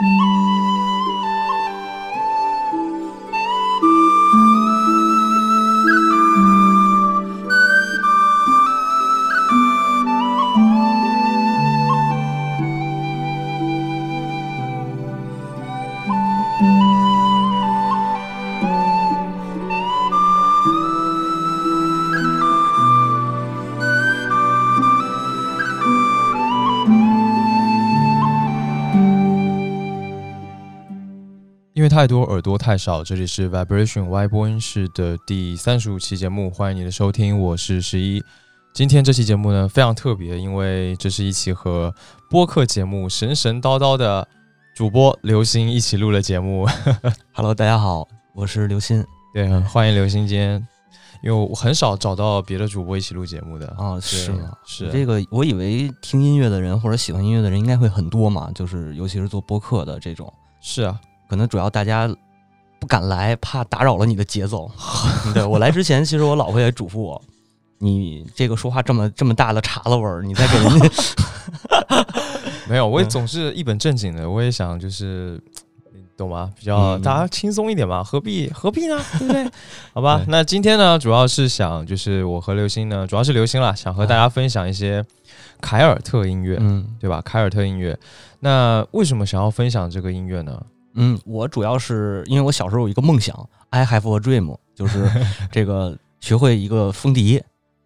[0.00, 0.57] 因
[31.98, 38.22] 太多耳朵太少，这里是 Vibration Y 播音室的第三十五期节目，欢迎你的收听，我是十一。
[38.72, 41.92] 今天这期节目呢非常特别，因为这是一期和
[42.30, 44.24] 播客节目神神叨叨的
[44.76, 46.68] 主播刘星一起录的节目。
[47.34, 49.04] Hello，大家好，我是刘鑫
[49.34, 50.68] 对，欢迎刘星今天，
[51.24, 53.66] 因为我很少找到别的主播一起录节目的。
[53.76, 54.52] 啊，对是吗？
[54.64, 60.96] 是这个，我以为听音乐的人或者喜欢音乐的人应该会很多嘛，就是尤其是做播客的这种，是啊，
[61.28, 62.08] 可能主要大家
[62.80, 64.70] 不敢来，怕打扰了你的节奏。
[65.34, 67.22] 对我来之前，其实我老婆也嘱咐我，
[67.78, 70.90] 你这个说话这么这么大的碴子味儿，你再给人家
[72.68, 75.40] 没有，我也嗯总是一本正经的，我也想就是。
[75.90, 76.52] 你懂吗？
[76.58, 79.00] 比较嗯大家轻松一点嘛，何必何必呢？
[79.20, 79.48] 对不对？
[79.94, 85.04] 好吧，那今天呢，主要是想就是我和刘星呢，主要是刘星啦，想和大家分享一些
[85.60, 87.22] 凯尔特音乐，嗯对吧？
[87.24, 87.96] 凯尔特音乐。
[88.40, 90.60] 那为什么想要分享这个音乐呢？
[91.00, 95.08] 嗯，我主要是因为我小时候有一个梦想，I have a dream，就是
[95.52, 97.40] 这个学会一个风笛，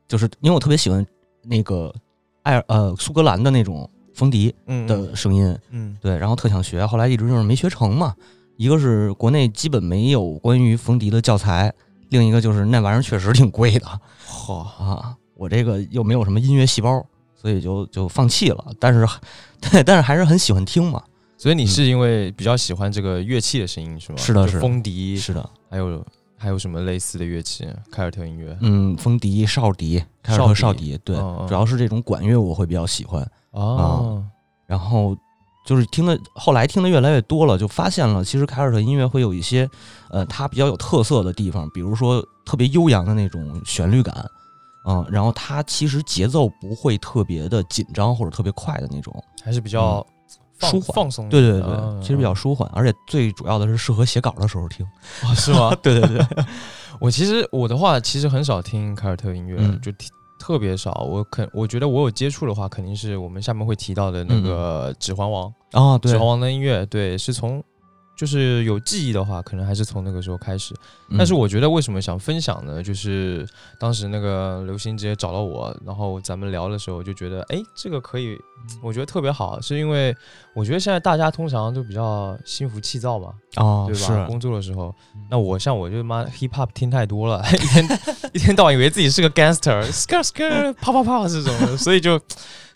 [0.09, 1.07] 就是因为我特别喜欢
[1.43, 1.95] 那个
[2.43, 8.15] 爱尔呃苏格兰的那种风笛嗯的声音，嗯对，然后特想学，后来一直就是没学成嘛。
[8.57, 11.73] 一个是国内基本没有关于风笛的教材，
[12.11, 13.87] 另一个就是那玩意儿确实挺贵的
[14.25, 18.65] 好，啊，我这个又没有什么音乐细胞，所以就就放弃了。
[18.79, 19.07] 但是，
[19.61, 21.03] 对，但是还是很喜欢听嘛。
[21.43, 24.17] 所以你是因为比较喜欢这个乐器的声音是吗？
[24.17, 24.47] 是是的。
[24.47, 26.07] 是风笛，是的，还有
[26.39, 27.67] 还有什么类似的乐器？
[27.91, 28.57] 凯尔特音乐。
[28.61, 31.17] 嗯，风笛、哨笛、凯尔特哨笛，对，
[31.49, 33.29] 主要是这种管乐我会比较喜欢。
[33.51, 34.25] 哦，
[34.69, 35.17] 然后
[35.67, 39.69] 就是听的，后来听的越来越多了，就发现了其实凯尔特音乐会有一些，
[40.11, 44.15] 呃，它比较有特色的地方，比如说特别悠扬的那种旋律感，
[44.87, 49.13] 嗯，然后它其实节奏不会特别的紧张或者特别快的那种，
[49.43, 50.07] 还是比较放
[50.71, 54.85] 舒缓放松对对对其实比较舒缓，而且最主要的是适合写稿的时候听。
[55.25, 55.75] 哦是吗？
[55.83, 56.27] 对对对，
[57.01, 60.09] 我其实我的话，其实很少听凯尔特音乐，嗯就听
[60.39, 61.07] 特别少。
[61.09, 67.63] 我肯我觉得我有接触的话，肯定是我们下面会提到的那个《指环王》啊，对指环，王》的音乐，对，是从
[68.23, 70.73] 就是有记忆的话，可能还是从那个时候开始。
[71.09, 72.81] 嗯但是我觉得为什么想分享呢？
[72.81, 73.45] 就是
[73.81, 78.39] 当时那个刘星直接找到我，然后咱们聊的时候，就觉得哎，这个可以，
[78.81, 80.17] 我觉得特别好，是因为
[80.55, 84.25] 我觉得现在大家通常都比较心浮气躁嘛，哦，对吧？
[84.29, 88.01] 工作的时候嗯，那我像我就妈 hip hop 听太多了， 一天
[88.35, 92.19] 一天到晚以为自己是个 gangster，skr skr 啪啪啪这种的，所以就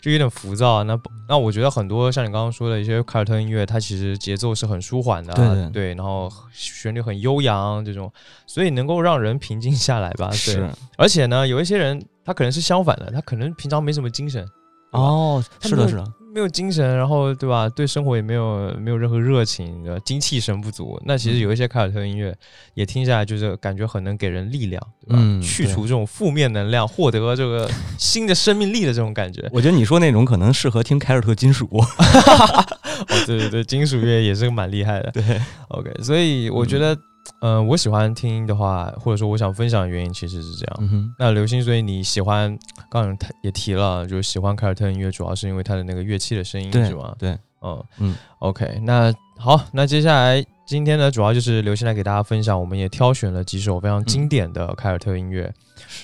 [0.07, 0.83] 就有点浮躁。
[0.85, 0.97] 那
[1.27, 8.11] 那我觉得很多像你刚刚说的一些凯尔特音乐，它其实节奏是很舒缓的啊，对对然后旋律很悠扬这种，
[8.45, 10.29] 所以能够让人平静下来吧。
[10.29, 14.47] 对，是而且呢，有一些人他可能是相反的，他可能平常没什么精神，
[14.91, 17.67] 哦，是的，是的，没有精神，然后对吧？
[17.69, 20.99] 对生活也没有没有任何热情，精气神不足。
[21.05, 22.35] 那其实嗯有一些凯尔特音乐
[22.73, 25.19] 也听下来，就是感觉很能给人力量，对吧？
[25.19, 29.47] 嗯去除这种负面能量，获得这个新的生命力的这种感觉。
[29.51, 31.67] 我觉得你说那种可能适合听凯尔特金属。
[31.71, 35.11] 哦，对对对，金属乐也是个蛮厉害的。
[35.13, 35.23] 对
[35.69, 36.99] ，OK，所以我觉得，嗯、
[37.67, 40.77] 我喜欢听的话，或者说我想分享的原因其实是这样。
[40.81, 42.57] 嗯，那刘星，所以你喜欢，
[42.89, 47.15] 刚刚也提了，就是喜欢凯尔特音乐，主要是因为它的那个乐器的声音，是吗？
[47.19, 55.53] 对，嗯嗯，OK，那好，那接下来今天呢，主要就是刘星来给大家分享，我们也挑选了几首非常经典的凯尔特音乐，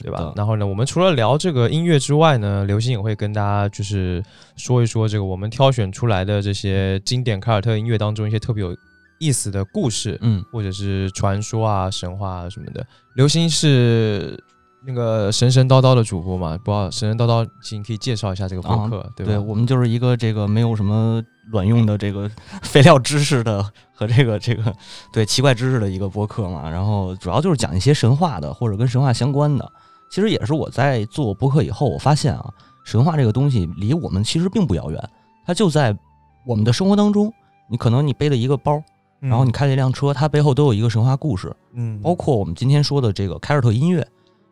[0.01, 0.31] 对吧？
[0.35, 4.23] 然后呢，我们除了聊这个音乐之外呢，刘星也会跟大家就是
[4.55, 8.75] 说一说这个我们挑选出来的这些经典凯尔特音乐当中一些特别有
[9.19, 12.85] 意思的故事，嗯，或者是传说啊、神话啊什么的。
[13.15, 14.37] 刘星是
[14.85, 16.57] 那个神神叨叨的主播嘛？
[16.57, 19.31] 不知道神神叨叨，请你可以介绍一下这个播客，对吧？
[19.31, 22.29] 对我们就是一个这个没有什么卵用的这个
[22.61, 23.63] 废料知识的
[23.93, 24.73] 和这个这个
[25.11, 26.69] 对奇怪知识的一个播客嘛。
[26.69, 29.71] 然后主要就是讲一些神话的或者跟神话相关的。
[30.11, 32.45] 其实也是我在做播客以后，我发现啊，
[32.83, 35.09] 神话这个东西离我们其实并不遥远，
[35.45, 35.97] 它就在
[36.45, 37.33] 我们的生活当中。
[37.71, 38.83] 你可能你背了一个包，嗯
[39.29, 41.55] 然后你开了一辆车，它背后都有一个神话故事。
[41.73, 44.05] 嗯，包括我们今天说的这个凯尔特音乐，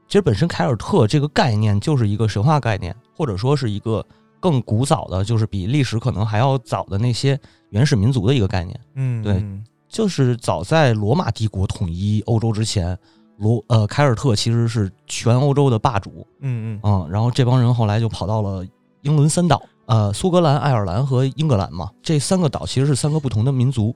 [0.08, 4.06] 其实本身凯尔特这个概念就是一个神话概念，或者说是一个
[4.40, 7.40] 更古早的，就是比历史可能还要早的那些
[7.70, 8.80] 原始民族的一个概念。
[8.96, 9.44] 嗯，对，
[9.90, 12.98] 就是早在罗马帝国统一欧洲之前，
[13.38, 16.26] 罗呃凯尔特其实是全欧洲的霸主。
[16.40, 18.66] 嗯嗯嗯，然后这帮人后来就跑到了
[19.02, 23.94] 英伦三岛，呃，苏格兰、爱尔兰和英格兰嘛，这三个岛其实是三个不同的民族。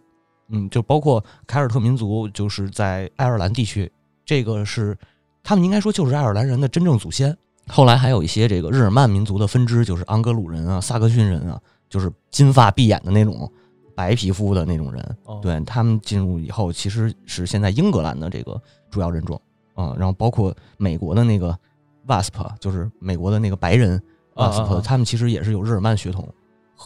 [0.50, 3.92] 嗯，就包括凯尔特民族，就是在爱尔兰地区，
[4.24, 4.98] 这个是
[5.44, 7.36] 他们应该说就是爱尔兰人的真正祖先。
[7.68, 11.60] 后来还有一些这个日耳曼民族的分支，就是盎格鲁人啊、萨克逊人啊，
[11.90, 13.52] 就是金发碧眼的那种
[13.96, 15.18] 白皮肤的那种人。
[15.42, 18.62] 对他们进入以后，其实是现在英格兰的这个
[18.92, 19.42] 主要人种
[19.78, 19.96] 嗯。
[19.98, 21.58] 然后包括美国的那个
[22.06, 24.00] Wasp，就是美国的那个白人
[24.36, 26.32] Wasp，他们其实也是有日耳曼血统。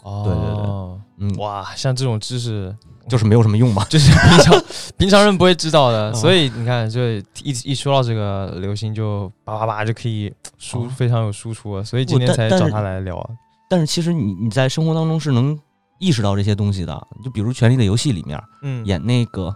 [0.04, 2.74] 哦，对对对，嗯，哇，像这种知识。
[3.10, 4.64] 就是没有什么用嘛， 就是平常
[4.98, 7.02] 平常人不会知道的，所以你看，就
[7.44, 13.30] 一一说到这个流星，就叭叭叭就可以输，非常有输出了，所以今天才找他来聊啊。
[13.70, 15.58] 但是其实你你在生活当中是能
[16.00, 19.54] 意识到这些东西的，就比如《权力的游戏》里面，嗯，演那个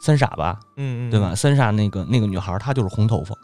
[0.00, 1.34] 三傻吧，嗯嗯，对吧？
[1.34, 3.34] 三傻那个那个女孩，她就是红头发，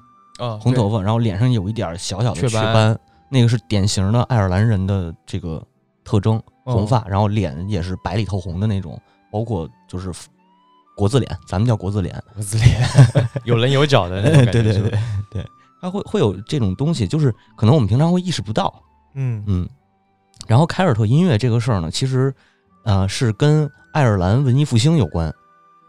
[0.44, 2.96] 啊，红头发，然后脸上有一点小小的雀斑，
[3.30, 5.60] 那个是典型的爱尔兰人的这个
[6.04, 9.00] 特征，红发，然后脸也是白里透红的那种。
[9.32, 10.12] 包括就是
[10.94, 12.86] 国字脸，咱们叫国字脸，国字脸
[13.44, 14.98] 有棱有角的那种感觉， 对对对
[15.30, 15.46] 对，
[15.80, 18.72] 它会会有这种东西，就是可能我们平常会意识不到，
[19.14, 19.68] 嗯嗯。
[20.46, 22.34] 然后凯尔特音乐这个事儿呢，其实
[22.84, 25.32] 呃是跟爱尔兰文艺复兴有关。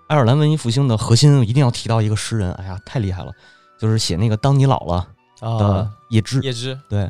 [0.07, 3.31] 爱尔兰文艺复兴的核心一定要提到一个诗人，哎呀，太厉害了，
[3.79, 5.07] 就是写那个当你老了
[5.41, 7.09] 的叶芝，叶芝对。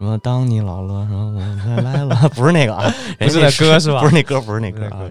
[0.00, 0.16] 什么？
[0.18, 4.00] 当你老了，什么我再来了， 不是那个啊，不是那歌是吧？
[4.00, 5.02] 不是那歌，不是那歌啊。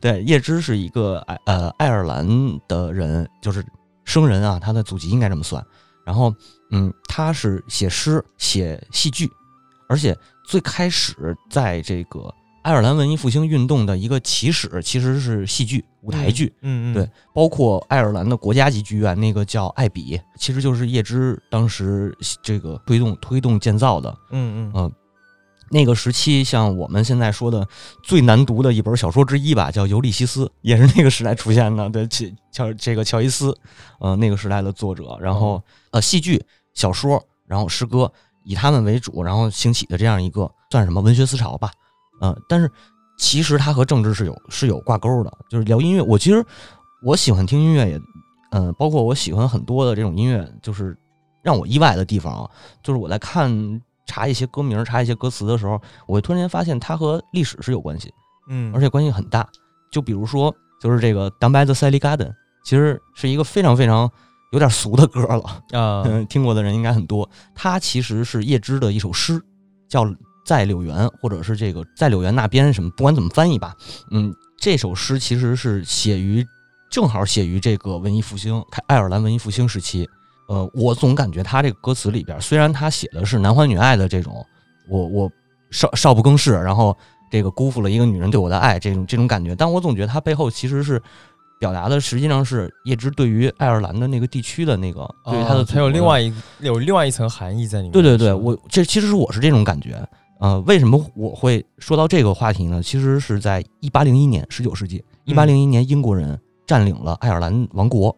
[0.00, 2.26] 对，叶芝是一个爱呃爱尔兰
[2.66, 3.64] 的人，就是
[4.04, 5.64] 生人啊，他的祖籍应该这么算。
[6.04, 6.34] 然后，
[6.72, 9.30] 嗯，他是写诗、写戏剧，
[9.88, 11.14] 而且最开始
[11.48, 12.34] 在这个。
[12.62, 24.72] 爱尔兰文艺复兴运动的一个起始其实是戏剧舞台剧，嗯嗯，对，包括爱尔兰的国家级剧院那个叫艾比，其实就是叶芝当时这个推动推动建造的，嗯嗯。
[24.74, 24.92] 嗯，
[25.70, 27.66] 那个时期像我们现在说的
[28.04, 32.06] 最难读的一本小说之一吧，叫《尤利西斯》，也是那个时代出现的，对，
[32.52, 33.56] 乔这个乔伊斯，
[33.98, 35.60] 呃，那个时代的作者，然后
[35.90, 36.40] 呃，戏剧、
[36.74, 38.12] 小说，然后诗歌，
[38.44, 41.72] 以他们为主，然后兴起的这样一个算什么文学思潮吧。
[42.22, 42.70] 嗯，但是
[43.18, 45.38] 其实它和政治是有是有挂钩的。
[45.48, 46.44] 就是聊音乐，我其实
[47.04, 48.00] 我喜欢听音乐，也
[48.52, 50.96] 嗯，包括我喜欢很多的这种音乐，就是
[51.42, 52.50] 让我意外的地方啊，
[52.82, 58.12] 就是我在看查一些歌名、查一些歌词的时候，我会突然间发现它和历史是有关系，
[58.48, 59.46] 嗯，而且关系很大。
[59.90, 62.28] 就比如说，就是这个《Down by the Sally Garden》，
[62.64, 64.08] 其实是一个非常非常
[64.52, 67.28] 有点俗的歌了啊，嗯， 听过的人应该很多。
[67.54, 69.42] 它其实是叶芝的一首诗，
[69.88, 70.06] 叫。
[70.44, 73.74] 在柳园，或者是这个在柳园那边什么，不管怎么翻译吧，
[74.10, 76.44] 嗯，这首诗其实是写于，
[76.90, 80.08] 正好写于这个文艺复兴，爱尔兰文艺复兴时期。
[80.48, 84.44] 呃，我总感觉他这个歌词里边，虽然他写的是男欢女爱的这种，
[84.88, 85.30] 我我
[85.70, 86.94] 少少不更事，然后
[87.30, 91.00] 这个辜负了一个女人对我的爱这种这种感觉，但我总觉得他背后其实是
[91.58, 97.92] 表达的实际上是叶芝对于爱尔兰的那个地区的那个，对于他的，他有另外一有另外一层含义在里面。
[97.92, 100.06] 对对对，我这其实是我是这种感觉。
[100.42, 102.82] 呃，为什么我会说到这个话题呢？
[102.82, 108.16] 其实是在一八零一年，十九世纪，一八零一年，英国人占领了爱尔兰王国，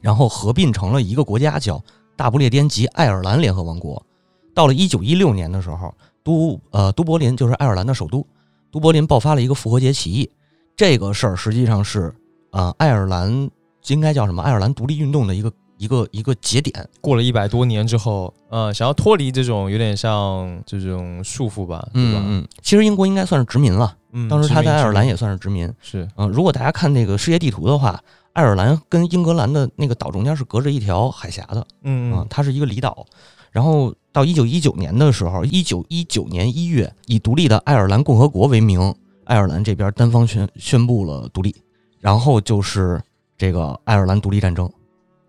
[0.00, 1.80] 然后合并成了一个国家，叫
[2.16, 4.04] 大不列颠及爱尔兰联合王国。
[4.52, 8.26] 到了一九一六年的时候，都呃都柏林就是爱尔兰的首都，
[8.72, 10.28] 都柏林爆发了一个复活节起义。
[10.74, 12.12] 这个事儿实际上是
[12.50, 13.48] 呃爱尔兰
[13.86, 14.42] 应该叫什么？
[14.42, 15.52] 爱尔兰独立运动的一个。
[15.82, 22.22] 一个一个节点，过了一百多年之后，呃，想要脱离这种有点像这种束缚吧，对吧？
[22.24, 28.00] 嗯，其实英国应该算是殖民了，嗯，当时他在爱尔兰也算是殖民，是，嗯，如果大家看那个世界地图的话，
[28.32, 33.04] 爱尔兰跟英格兰的那个岛中间是隔着一条海峡的，嗯嗯，它是一个离岛。
[33.50, 41.54] 然后到一九一九年的时候，一九一九年一月，以独立的爱尔兰共和国为名，爱尔兰这边单方宣宣布了独立，
[41.98, 43.02] 然后就是
[43.36, 44.70] 这个爱尔兰独立战争。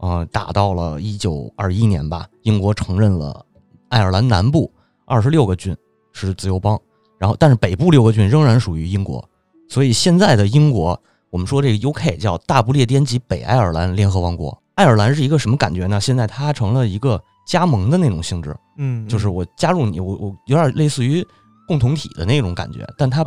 [0.03, 3.45] 呃，打到了一九二一年吧，英国承认了
[3.87, 4.69] 爱尔兰南部
[5.05, 5.73] 二十六个郡
[6.11, 6.77] 是自由邦，
[7.17, 9.23] 然后但是北部六个郡仍然属于英国，
[9.69, 14.61] 所以现在的英国，我们说这个 UK 叫大不列颠及北爱尔兰联合王国。
[14.75, 16.01] 爱尔兰是一个什么感觉呢？
[16.01, 21.25] 现在它成了一个加盟的那种性质，嗯，就是我加入你，我我有点类似于
[21.65, 23.23] 共同体的那种感觉，但它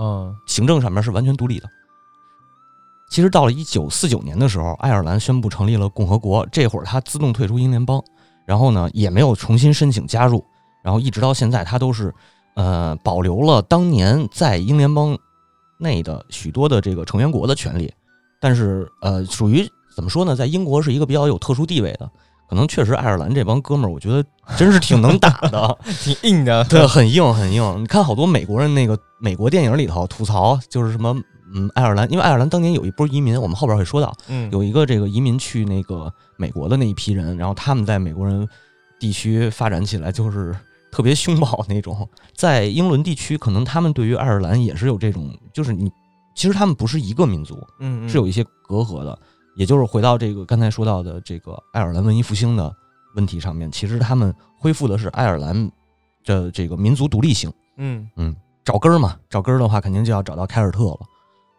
[0.47, 1.66] 行政上面是完全独立的。
[3.08, 8.02] 其实到了一九四九年的时候，爱尔兰宣布成立了共和国，这会儿他自动退出英联邦，
[8.46, 10.44] 然后呢也没有重新申请加入，
[10.82, 12.12] 然后一直到现在他都是，
[12.54, 15.16] 呃，保留了当年在英联邦
[15.78, 17.92] 内的许多的这个成员国的权利，
[18.40, 22.10] 但是呃，属于怎么说呢，在英国是一个比较有特殊地位的。
[22.48, 24.25] 可能确实爱尔兰这帮哥们儿，我觉得
[24.56, 27.82] 真是挺能打的， 挺硬的，对，很硬很硬。
[27.82, 31.12] 你看好多美国人那个美国电影里头吐槽，就是什么
[31.56, 38.46] 嗯，爱尔兰，因为爱尔兰当年有一波移民，我们后边会说到，嗯，有一个这个移民去那个美国的那一批人，然后他们在美国人
[39.00, 40.54] 地区发展起来就是
[40.92, 42.06] 特别凶暴那种。
[42.34, 45.90] 在英伦地区，可能他们对于爱尔兰也是有这种，就是你
[46.34, 49.18] 其实他们不是一个民族，嗯，是有一些隔阂的。
[49.56, 52.70] 也就是回到这个刚才说到的这个爱尔兰文艺复兴的
[53.14, 55.70] 问题上面，其实他们恢复的是爱尔兰
[56.26, 57.50] 的这个民族独立性。
[57.78, 60.98] 嗯嗯，找根儿嘛，找根儿的话肯定就要找到凯尔特了。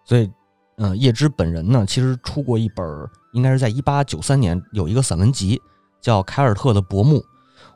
[0.08, 0.32] 所以，
[0.78, 2.86] 呃，叶芝本人呢，其实出过一本，
[3.34, 5.62] 应该是在一八九三年有一个散文集
[6.02, 7.18] 叫《凯尔特的薄暮》。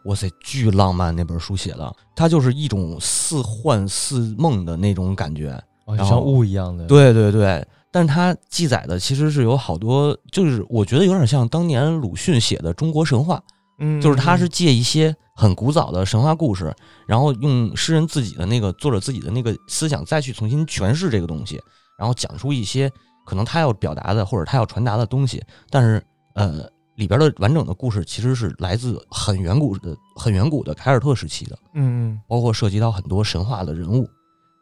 [0.05, 5.61] 哇塞，巨浪漫那本书写的，它就是一种似幻似梦的那种感觉，
[5.97, 6.85] 像雾一样的。
[6.85, 7.67] 对对对。
[7.91, 13.43] 但是它记载的其实是有好多，就是我觉得有点像当年鲁迅写的中国神话，
[13.79, 16.73] 嗯，就是他是借一些很古早的神话故事，
[17.05, 21.61] 然后用诗人自己的那个作者自己的那个思想再去重新诠释这个东西，
[22.01, 22.91] 然后讲出一些
[23.24, 25.39] 可能他要表达的或者他要传达的东西。
[25.70, 26.03] 但是
[26.34, 34.10] 呃，里边的完整的故事其实是来自很远古的、很远古的凯尔特时期的，嗯嗯，包括涉及到很多神话的人物，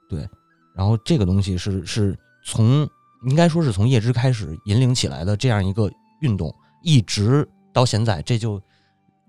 [0.09, 0.27] 对，
[0.75, 2.85] 然后这个东西是是从。
[3.25, 5.91] 应该说是从叶芝开始引领起来的这样一个
[6.21, 8.61] 运动，一直到现在，这就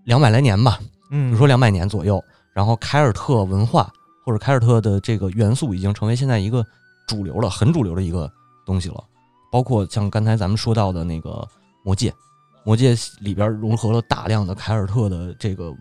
[0.05, 0.79] 两百来年吧，
[1.11, 2.23] 嗯，比如说两百年左右。
[2.55, 3.91] 然后凯尔特文化
[4.25, 6.65] 或者凯尔特的这个元素已经成为现在一个
[7.11, 8.31] 主流了，很主流的一个
[8.65, 9.03] 东西了。
[9.51, 11.31] 包括像刚才咱们说到的那个
[11.85, 12.09] 《魔戒》，
[12.65, 15.75] 《魔戒》里边融合了大量的凯尔特的这个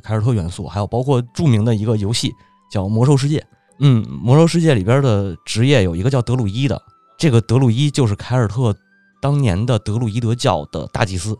[0.00, 2.32] 凯尔特元素，还有包括著名的一个游戏
[2.70, 3.40] 叫《魔兽世界》。
[3.80, 6.80] 嗯，《魔兽世界》里边的职业有一个叫德鲁伊的。
[7.18, 8.72] 这个德鲁伊就是凯尔特
[9.20, 11.36] 当年的德鲁伊德教的大祭司，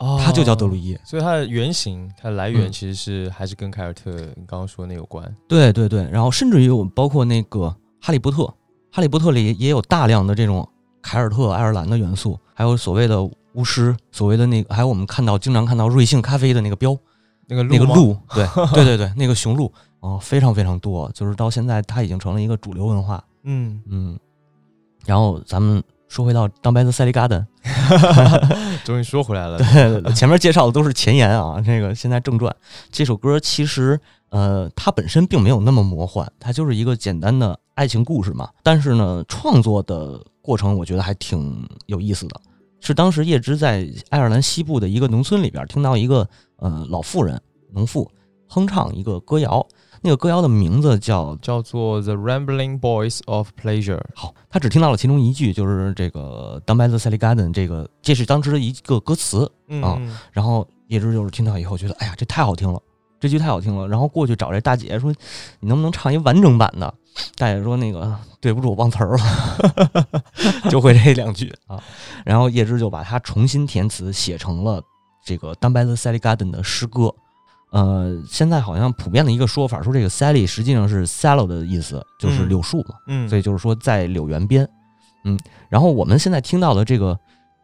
[0.00, 5.32] 哦，他就叫德鲁伊，所以它的原型、它的来源其实是还是跟凯尔特你刚刚说那有关。
[5.48, 8.52] 对对对，然后甚至于我们包括那个哈利波特，
[8.90, 10.68] 哈利波特里也有大量的这种
[11.02, 13.22] 凯尔特、爱尔兰的元素，还有所谓的
[13.54, 16.96] 巫师，所谓的那个，还有我们看到经常看到瑞幸咖啡的那个标，
[17.46, 23.22] 那个那个鹿，对 对对对，那个雄鹿，哦，非常非常多，就是到现在它已经成了一个主流文化。
[23.44, 24.18] 嗯嗯。
[25.06, 27.46] 然后咱们说回到《当白的塞利 garden》，
[28.84, 29.56] 终于说回来了。
[29.58, 32.54] 对，前面介绍的都是前言啊，这个现在正传。
[32.90, 33.98] 这首歌其实，
[34.30, 38.48] 呃，它本身并没有那么魔幻，它就是一个简单的爱情故事嘛。
[38.62, 42.40] 但是呢，创作的过程我觉得还挺有意思的。
[42.80, 47.40] 是当时叶芝在爱尔兰西部的一个农村里边听到一个呃老妇人
[47.72, 48.08] 农妇
[48.46, 49.66] 哼唱一个歌谣。
[50.00, 53.96] 那个歌谣的名字叫叫做《The Rambling Boys of Pleasure》。
[54.14, 59.50] 好，他只听到了其中一句，就是这个 “Down by the Sally Garden” 这个，这是当时的一个歌词
[59.82, 60.00] 啊。
[60.30, 62.80] 然后叶芝就是听到以后觉得，哎呀，这太好听了，
[63.20, 63.88] 这句太好听了。
[63.88, 65.12] 然后过去找这大姐说
[65.60, 66.92] ：“你能不能唱一完整版的？”
[67.36, 70.06] 大姐说：“那个对不住，我忘词儿了，
[70.70, 71.82] 就会这两句啊。”
[72.24, 74.80] 然后叶芝就把它重新填词，写成了
[75.24, 77.14] 这个 “Down by the Sally Garden” 的诗歌。
[77.70, 82.94] 呃，现在好像普遍的一个说法，说这个 Sally 实际上是 Sallow 的意思，就是柳树嘛。
[83.08, 84.66] 嗯，所以就是说在柳园边。
[85.24, 87.18] 嗯，然后我们现在听到的这个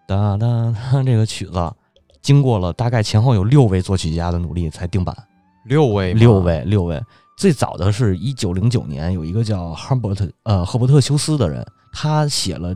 [0.07, 1.73] 哒哒哒这个曲子，
[2.21, 5.17] 经过了大概前后有六位作曲家的努力才定版。
[5.65, 7.01] 六位，六位，六位。
[7.37, 12.75] 最早的是一九零九年，有一个叫赫伯特呃赫伯特休斯的人，他写了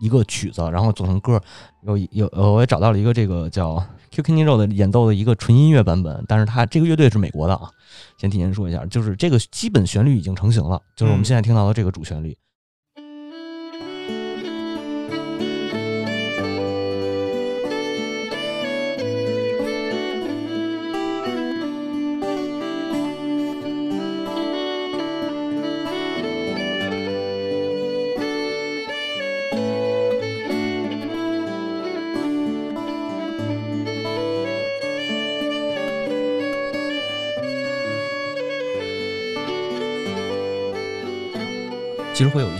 [0.00, 1.40] 一个曲子，然后做成歌。
[1.82, 3.84] 有有呃，我也找到了一个这个叫。
[4.08, 7.68] Q Kenny Row 的演奏的一个纯音乐版本，但是他这个乐队是美国的啊，
[8.16, 12.30] 先提前说一下，就是这个基本旋律已经成型了，就是我们现在听到的这个主旋律。
[12.30, 12.38] 其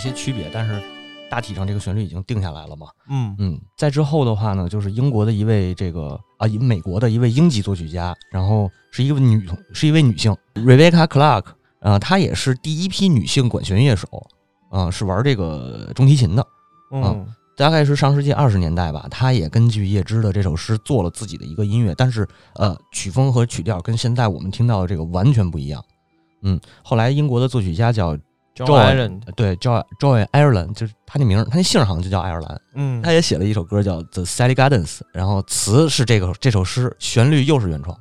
[0.06, 0.80] 些区别，但是
[1.28, 2.86] 大体上这个旋律已经定下来了嘛。
[3.10, 11.44] 嗯嗯，在之后的话呢，就是英国的一位这个啊，美国的一位英籍作曲家，然后是一个女，是一位女性，Rebecca Clark，
[11.80, 14.08] 呃，她也是第一批女性管弦乐手，
[14.70, 16.46] 啊，是玩这个中提琴的，
[16.92, 19.06] 嗯，大概是上世纪二十年代吧。
[19.10, 25.84] 她也根据叶芝的这首诗做了自己的一个音乐，但是呃，曲风和曲调跟现在我们听到的这个完全不一样。
[26.42, 28.16] 嗯，后来英国的作曲家叫
[28.56, 32.60] John，对，Joy Joy Ireland，就是他那名，他那姓好像就叫爱尔兰。
[32.74, 37.94] 嗯，他也写了一首歌叫《The Sally Gardens》，然后词是这个这首诗，旋律又是原创，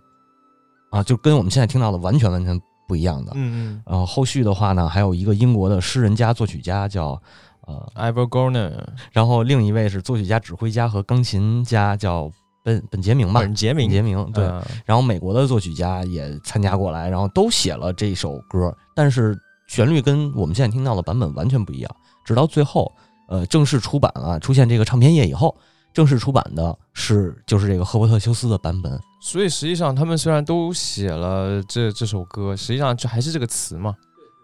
[0.92, 2.58] 啊，就跟我们现在听到的完全完全
[2.88, 3.34] 不一样的。
[3.36, 3.84] 嗯嗯。
[3.86, 7.22] 然后后续的话呢，还有一个英国的诗人家作曲家叫
[7.68, 8.82] 呃 Ivor Gorner，
[9.12, 12.32] 然后另一位是作曲家、指挥家和钢琴家叫
[12.64, 13.42] 本本杰明吧？
[13.42, 14.46] 本杰明，本杰明对。
[14.86, 21.96] 然后美国的作曲家也参加过来，然后都写了这首歌，但是旋律跟我们现在听到的版本完全不一样。
[22.24, 22.92] 直到最后，
[23.28, 25.56] 呃，正式出版了，出现这个唱片业以后，
[25.94, 29.00] 正式出版的是就是这个赫伯特·休斯的版本。
[29.22, 33.94] 所以实际上他们虽然都写了这这首歌，实际上就还是这个词嘛，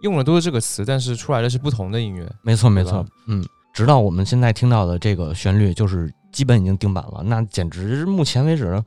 [0.01, 2.31] 用的都是这个词，但是出来的是不同的音乐。
[2.41, 3.43] 没错，没错，嗯。
[3.73, 7.23] 直到我们现在听到的这个旋律，就是基本已经定版了。
[7.23, 8.83] 那简直目前为止，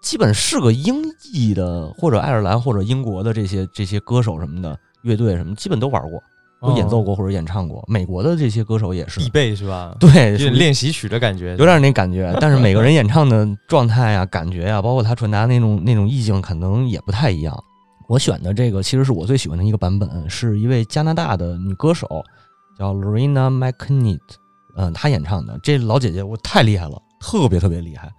[0.00, 6.22] 基本是个英裔的或者爱尔兰或者英国的这些这些歌手什么的乐队什么，基本都玩过，
[6.60, 7.84] 都演奏过或者演唱过。
[7.88, 9.96] 美国的这些歌手也是必备是吧？
[10.00, 12.34] 对，练习曲的感觉，有点那感觉。
[12.40, 17.56] 但是每个人演唱的状态啊、感觉啊，包括他传达那种那种意境，可能也不太一样。
[18.08, 22.06] 我选的这个其实是我最喜欢的一个版本，是一位加拿大的女歌手。
[22.78, 24.20] 叫 Lorena McNeat，
[24.74, 28.10] 嗯，她演唱的这老姐姐我太厉害了，特别特别厉害，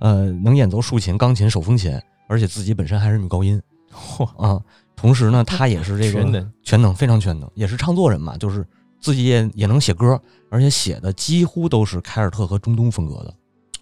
[0.00, 1.96] 呃，能演奏竖琴、钢琴、手风琴，
[2.28, 3.62] 而且自己本身还是女高音，
[3.94, 4.60] 嚯啊！
[5.00, 8.66] 同时呢，他也是这个全能，全能，非常全能，也是唱作人嘛，就是
[9.00, 13.34] 自己也也能写歌，而且写的几乎都是凯尔特和中东风格的，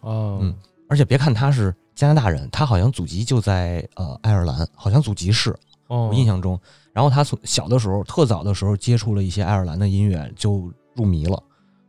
[0.03, 0.55] 哦，嗯，
[0.89, 5.57] 而且别看他是加拿大人，他好像祖籍就在呃爱尔兰，好像祖籍是，
[5.89, 6.61] 我印象中。
[6.93, 11.43] 然后他从小的时候，特早的时候接触了一些爱尔兰的音乐，就入迷了。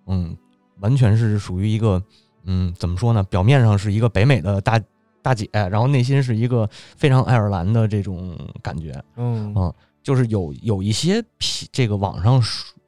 [0.08, 0.36] 嗯，
[0.80, 2.02] 完全是属于一个，
[2.46, 3.24] 嗯，怎么说呢？
[3.24, 4.80] 表面上是一个北美的大
[5.28, 9.04] 大姐，然后内心是一个非常爱尔兰的这种感觉。
[9.18, 11.22] 嗯嗯，就是有有一些
[11.70, 12.42] 这个网上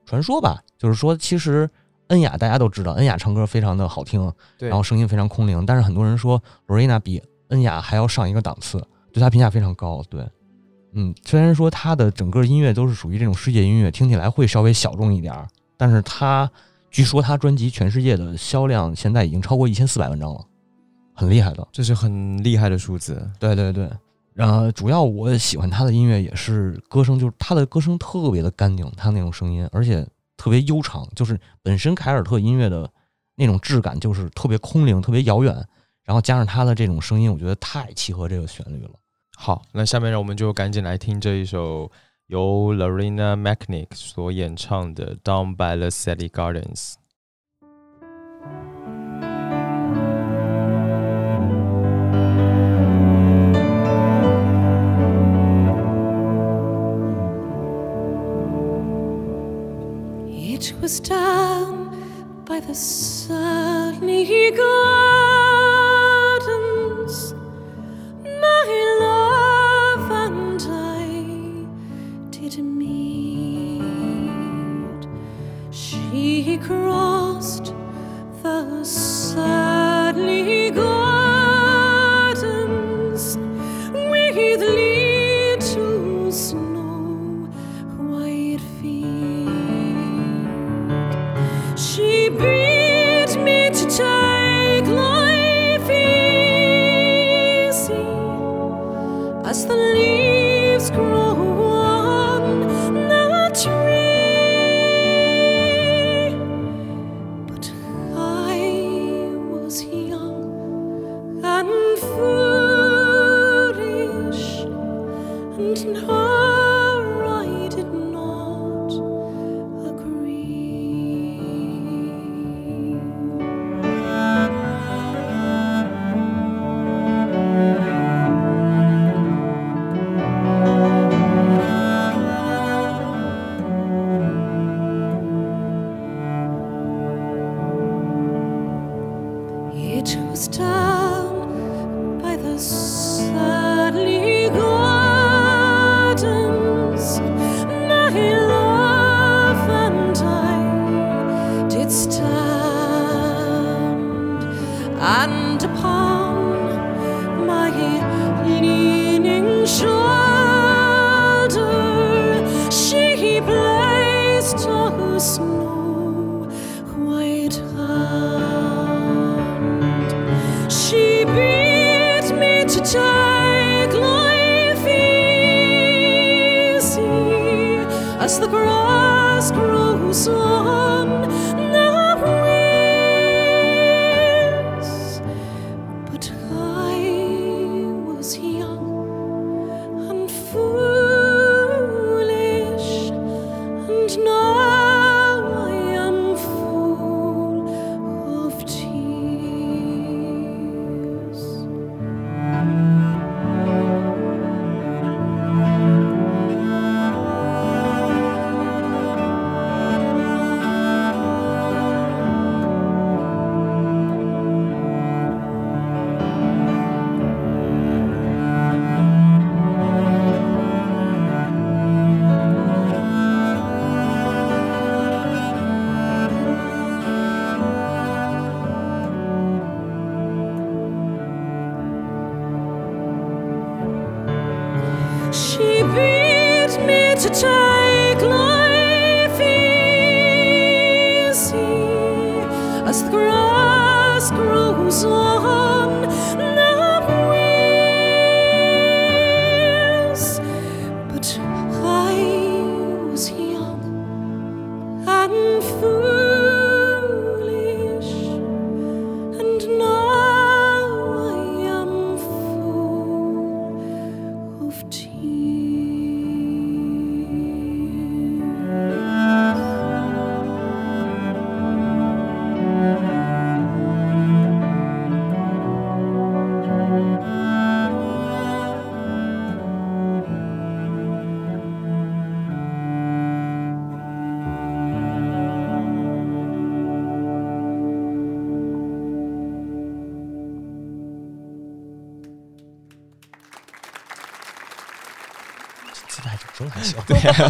[0.05, 1.69] 传说吧，就是说其实
[2.07, 10.01] 恩雅大家都知道，恩雅唱歌非常的好听，然后声音非常空灵，但是很多人说罗瑞娜比恩雅还要上一个档次，对她评价非常高。
[10.09, 10.25] 对。
[10.93, 16.49] 嗯，虽然说他的整个音乐都是属于这种世界音乐，听起来会稍微小众一点儿，但是他
[16.89, 20.43] 据说他专辑全世界的销量现在已经超过一千四百万张了，
[21.19, 23.29] 很厉害的，这是很厉害的数字。
[23.37, 23.89] 对对对，
[24.33, 32.89] 然后主要我喜欢他的音乐也是歌声，就是他的歌声特别的干净，他那种声音，而且特别悠长，就是本身凯尔特音乐的
[33.35, 35.53] 那种质感就是特别空灵、特别遥远，
[36.05, 38.91] 然后加上他的这种声音，我觉得太契合这个旋律了。
[39.35, 41.91] 好，那下面让，我们就赶紧来听这一首
[42.27, 46.93] 由 Lorena m c n i c 所演唱的《Down by the City Gardens》。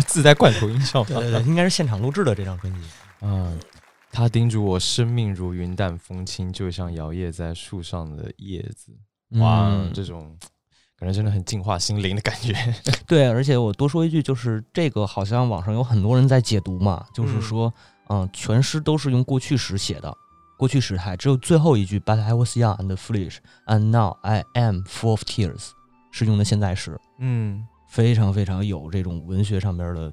[0.01, 1.03] 自带罐头音效。
[1.05, 2.79] 对对对，应该是现场录制的这张专辑。
[3.21, 3.57] 嗯，
[4.11, 8.91] 他叮嘱我，生命如云淡风轻，就像摇曳在树上的叶子。
[9.39, 10.35] 哇，嗯这种
[10.97, 12.53] 感觉真的很净化心灵的感觉。
[13.07, 17.73] 对，而且我多说一句，就是这个好像网上有很多人在解读嘛，就是嗯说，
[18.09, 20.13] 嗯、全诗都是用过去时写的，
[20.57, 25.69] 过去时态，只有最后一句 “But I was young and foolish, and now I am full of tears”
[26.11, 30.11] 是用的现在时，嗯，非常非常有这种文学上边的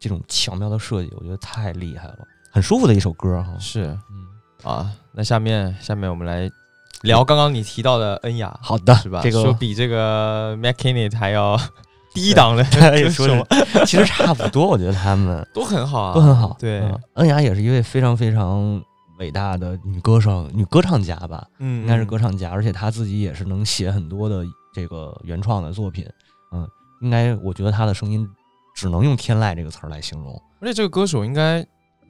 [0.00, 2.18] 这种巧妙的设计，我觉得太厉害了，
[2.50, 3.54] 很舒服的一首歌哈。
[3.60, 4.26] 是嗯，
[4.70, 4.90] 啊。
[5.12, 6.50] 那下面下面我们来
[7.02, 9.20] 聊刚刚你提到的恩雅，好的，是吧？
[9.22, 11.58] 这个说比这个 McKinney 还要
[12.14, 12.64] 低档的
[13.10, 13.46] 说什么
[13.84, 16.56] 其实差不多，我觉得他们都很好啊，都很好。
[16.58, 18.82] 对，嗯恩雅也是一位非常非常
[19.18, 26.06] 伟大的女歌手、女歌唱家吧，嗯，应该是歌唱家，而且她自己也是能写很多的这个原创的作品。
[27.00, 28.28] 嗯，应该我觉得他的声音
[28.74, 30.40] 只能用天籁这个词儿来形容。
[30.60, 31.64] 而且这个歌手应该，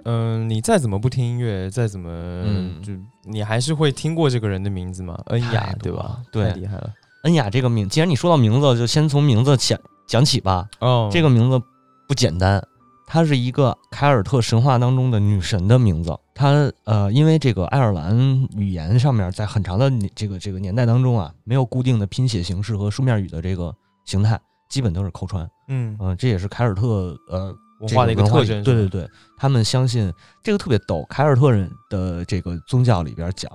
[0.04, 2.92] 嗯、你再怎么不听音乐，再怎么，嗯就
[3.24, 5.20] 你还是会听过这个人的名字嘛？
[5.26, 6.22] 恩雅对吧？
[6.32, 6.92] 对太厉害了。
[7.24, 10.68] 恩雅这个名，既然你说到名字，就先从名字讲讲起吧。
[10.80, 11.60] 哦，这个名字
[12.06, 12.64] 不简单，
[13.06, 16.16] 她是一个凯尔特神话当中的女神的名字。
[16.32, 18.16] 她呃，因为这个爱尔兰
[18.56, 23.74] 语言上面在很长的这个这个年代当中啊，没有固定的拼写形式和书面语的这个
[24.04, 25.48] 形态，基本都是口传。
[25.68, 28.62] 嗯，嗯、这也是凯尔特呃文化的一个特征。
[28.62, 31.04] 对对对，他们相信这个特别逗。
[31.08, 33.50] 凯尔特人的这个宗教里边讲，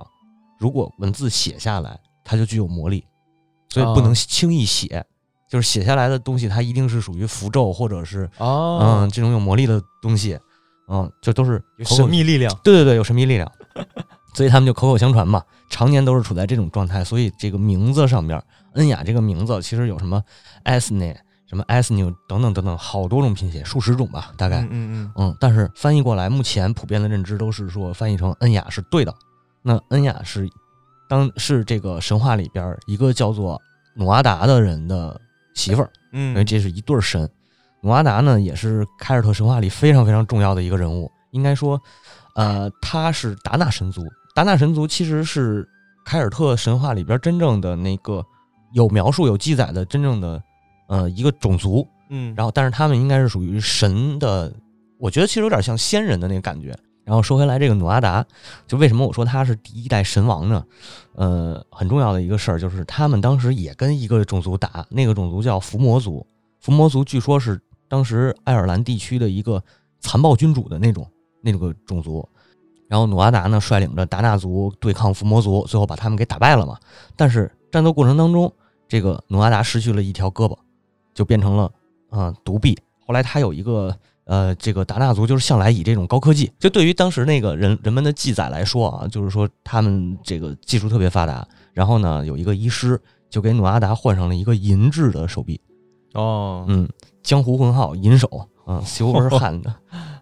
[0.58, 3.04] 如果文字写下来，它就具有魔力，
[3.68, 5.04] 所以不能哦轻易写。
[5.46, 10.36] 就是写下来的东西，它一定是属于符咒或者是哦，嗯这种有魔力的东西，
[10.88, 12.52] 嗯，就都是神秘力量。
[12.64, 13.52] 对对对，有神秘力量，
[14.34, 17.04] 所以他们就口口相传嘛，常年都是处在这种状态。
[17.04, 18.42] 所以这个名字上边，
[18.74, 20.22] 恩雅这个名字其实有什么
[20.64, 24.60] Asne、什么 Asnew 等等等等，好多种拼写，数十种吧，大概。
[24.62, 29.14] 嗯嗯嗯，嗯，但是翻译过来，目前普遍的认知都是说翻译成恩雅是对的。
[29.62, 30.48] 那恩雅是
[31.08, 33.60] 当是这个神话里边一个叫做
[33.94, 35.20] 努阿达的人的
[35.54, 37.28] 媳妇儿，嗯，因为这是一对儿神。
[37.82, 41.10] 努阿达呢，也是凯尔特神话里非常非常重要的一个人物。
[41.32, 41.80] 应该说，
[42.34, 44.02] 呃，他是达纳神族。
[44.34, 45.68] 达纳神族其实是
[46.04, 48.24] 凯尔特神话里边真正的那个
[48.74, 50.42] 有描述、有记载的真正的
[50.88, 51.86] 呃一个种族。
[52.10, 54.52] 嗯，然后，但是他们应该是属于神的，
[54.98, 56.76] 我觉得其实有点像仙人的那个感觉。
[57.04, 58.24] 然后说回来，这个努阿达，
[58.66, 60.64] 就为什么我说他是第一代神王呢？
[61.14, 66.26] 呃，很重要的一个事儿就是他们当时也跟一个种族打，那个种族叫伏魔族。
[66.60, 69.62] 伏魔族据说是当时爱尔兰地区的一个
[70.00, 71.06] 残暴君主的那种
[71.42, 72.26] 那个种族。
[72.88, 76.78] 然后努阿达呢率领着达纳族对抗伏魔族，最后把他们给打败了嘛。
[77.16, 78.50] 但是战斗过程当中，
[78.94, 80.56] 这个努阿达失去了一条胳膊，
[81.12, 81.64] 就变成了
[82.10, 82.78] 啊、呃独臂。
[83.04, 91.44] 后来他有一个呃，这个达纳族就是向来以这种高科技，就对于当时那个人人们的记载来说啊，就是说他们这个技术特别发达。
[91.72, 95.60] 然后呢，有一个医师就给努阿达换上了一个银质的手臂，
[96.12, 96.88] 哦，嗯，
[97.24, 99.64] 江湖混号银手嗯，Silver Hand。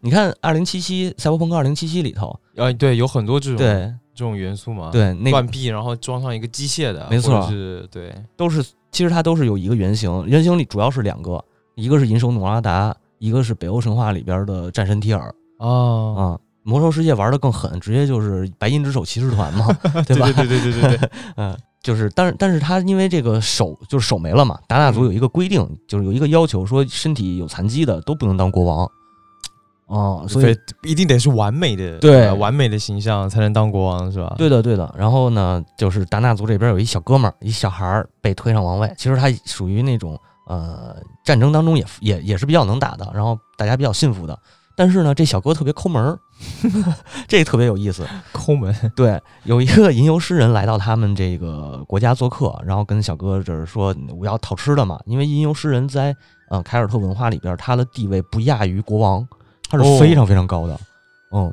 [0.01, 11.43] 你看《二零七七》赛博朋克二零七七里头，啊，对，有很多这种对这种元素嘛，，对，那个断臂，然后装上一个机械的，没错是对，都是其实它都是有一个原型，原型里主要是两个，
[11.75, 16.53] 一个是银手努拉达，一个是北欧神话里边的战神提尔哦，啊。
[16.65, 19.67] 魔兽世界玩的更狠，直接就是白银之手骑士团嘛，
[20.07, 20.31] 对吧？
[20.31, 28.89] 对对对对对对， 嗯，就是，但是但是他因为这个手就是手没了嘛，达纳族有一个规定，就是有一个要求，说身体有残疾的都不能当国王。
[29.93, 34.35] 哦，所以一定得是完美的，对呃完美的形象才能当国王，是吧？
[34.39, 34.91] 对的对的。
[34.97, 44.39] 然后呢，就是达纳族这边有一小哥们儿，一小孩儿被推上王位，其实他属于那种呃战争当中也也也是比较能打的，然后大家比较信服的。
[44.75, 46.19] 但是呢，这小哥特别抠门儿，
[47.29, 48.09] 这特别有意思。
[48.33, 56.17] 抠门，对，有一个吟游诗人来到他们这个国家做客，然后跟小哥这是说我要讨吃的嘛，因为吟游诗人在
[56.49, 59.29] 呃凯尔特文化里边，他的地位不亚于国王，
[59.79, 60.79] 他是非常非常高的，
[61.33, 61.53] 嗯，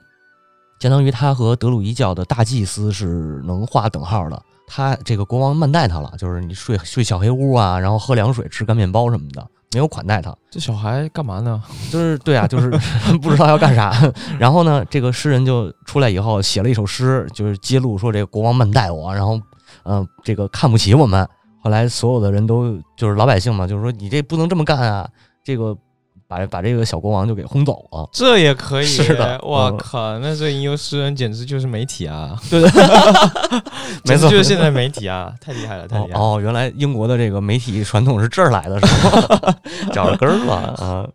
[0.80, 4.42] 相当于他和德鲁伊教的大祭司是能划等号的。
[4.68, 10.36] 他这个国王慢待他了，就是你睡睡小黑屋啊，然后喝凉水、吃干面包什么的，没有款待他。
[10.52, 11.64] 这小孩干嘛呢？
[11.90, 12.70] 就是对啊，就是
[13.20, 13.92] 不知道要干啥。
[14.38, 19.38] 然后呢，这个诗人就出来以后写了一首诗，就是揭露说这个国王慢待我，然后
[19.86, 21.28] 嗯、呃这个看不起我们。
[21.64, 25.10] 后来所有的人都就是老百姓嘛，就是说你这不能这么干啊，
[25.44, 25.76] 这个
[26.30, 28.08] 把把这个小国王就给轰走了。
[28.14, 28.86] 这也可以？
[28.86, 32.40] 是的我嗯靠，那这吟游诗人简直就是媒体啊！
[32.52, 32.70] 对对，
[34.06, 36.20] 没错就是现在媒体啊，太厉害了，太厉害了！
[36.20, 39.56] 哦哦，原来英国的这个媒体传统是这儿来的，是吗？
[39.92, 41.10] 找着根儿了啊。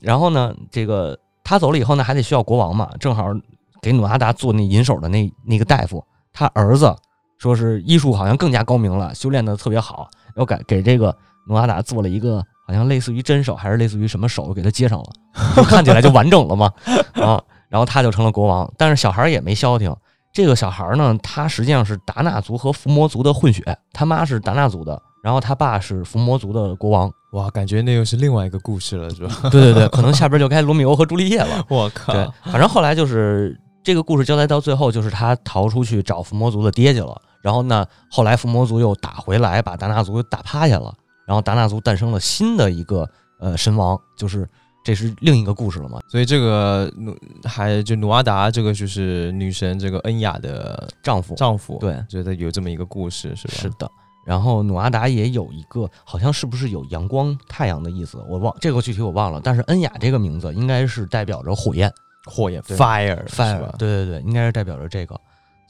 [0.00, 3.26] 然后呢，这个他走了以后呢，还得需要国王嘛，正好
[3.82, 6.94] 给努阿达做那银手的那那个大夫，他儿子
[7.38, 11.12] 说是医术好像更加高明了，修炼的特别好，要给给这个
[11.48, 15.06] 努阿达做了一个好像类似于真手还是类似于什么手给他接上了，
[15.56, 16.72] 就看起来就完整了嘛
[17.14, 17.42] 啊。
[17.68, 19.92] 然后他就成了国王，但是小孩儿也没消停。
[20.32, 27.10] 这个小孩儿呢，他实际上是达纳族和伏魔族的混血，他妈是达纳族的，然后他爸是伏魔族的国王。
[27.32, 29.34] 哇，感觉那又是另外一个故事了，是吧？
[29.50, 31.64] 对对对，可能下边就该罗密欧和朱丽叶了。
[31.68, 32.12] 我靠！
[32.12, 37.20] 对，反正后来就是这个故事交代到最后，就是他逃出去找伏魔族的爹去了。
[37.42, 40.92] 然后呢，后来伏魔族又打回来，把达纳族打趴下了。
[41.30, 44.44] 然后达纳族诞生了新的一个呃神王，就是
[44.84, 46.00] 这是另一个故事了嘛。
[46.08, 53.54] 所以这个努还就努阿达这个就是女神这个恩雅的丈夫丈夫，对觉得有这么一个故事是吧？
[53.54, 53.88] 是的。
[54.26, 58.18] 然后努阿达也有一个，好像是不是有阳光、太阳的意思？
[58.28, 59.40] 我忘这个具体我忘了。
[59.40, 61.88] 但是恩雅这个名字应该是代表着火焰
[62.24, 65.14] 火焰 fire fire，对对对，应该是代表着这个。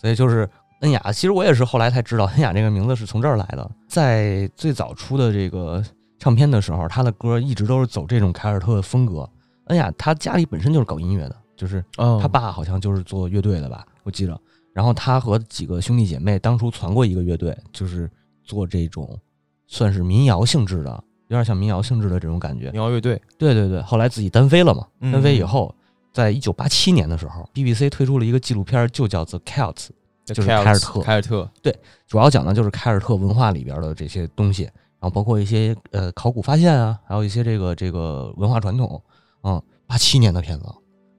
[0.01, 0.49] 所以就是
[0.81, 3.71] 恩雅，其实我也是后来才知道，恩雅这个名字是从这儿来的。
[3.87, 5.83] 在最早出的这个
[6.19, 9.29] 唱片的时候，他的歌一直都是走这种凯尔特的风格。
[9.67, 14.41] 恩雅他家里本身就是搞音乐的，就是嗯，他爸好像就是做乐队的吧，我记着。
[14.73, 18.11] 然后他和几个兄弟姐妹当初传过一个乐队，就是
[18.43, 19.19] 做这种
[19.67, 22.71] 算是民谣性质的，有点像民谣性质的这种感觉。
[22.71, 25.75] 民谣乐队，对对对，后来自己单飞了嘛，嗯单飞以后，
[26.13, 29.75] 在一九八七年的时候，BBC 推出了一个纪录片，就叫《The Celts》，
[30.35, 39.03] 就是凯尔特凯尔特对，主要讲的就是凯尔特文化里边的这些东西，然后包括一些呃考古发现啊，还有一些这个这个文化传统。
[39.43, 40.67] 嗯，八七年的片子，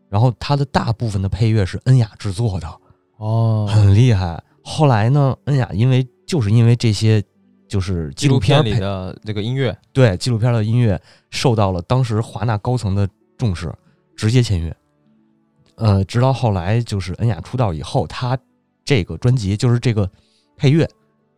[0.08, 2.68] 然后它的大部分的配乐是恩雅制作的，
[3.18, 4.40] 哦，很厉害。
[4.64, 7.20] 后来呢，恩雅因为就是因为这些
[7.68, 13.74] 就是纪纪录录片里的这个音乐，对纪录片的音乐受到了当时华纳高层的重视，
[14.16, 14.78] 直接签约。
[15.78, 18.38] 呃，直到后来就是恩雅出道以后，她
[18.92, 20.10] 这个专辑就是这个
[20.58, 20.86] 配乐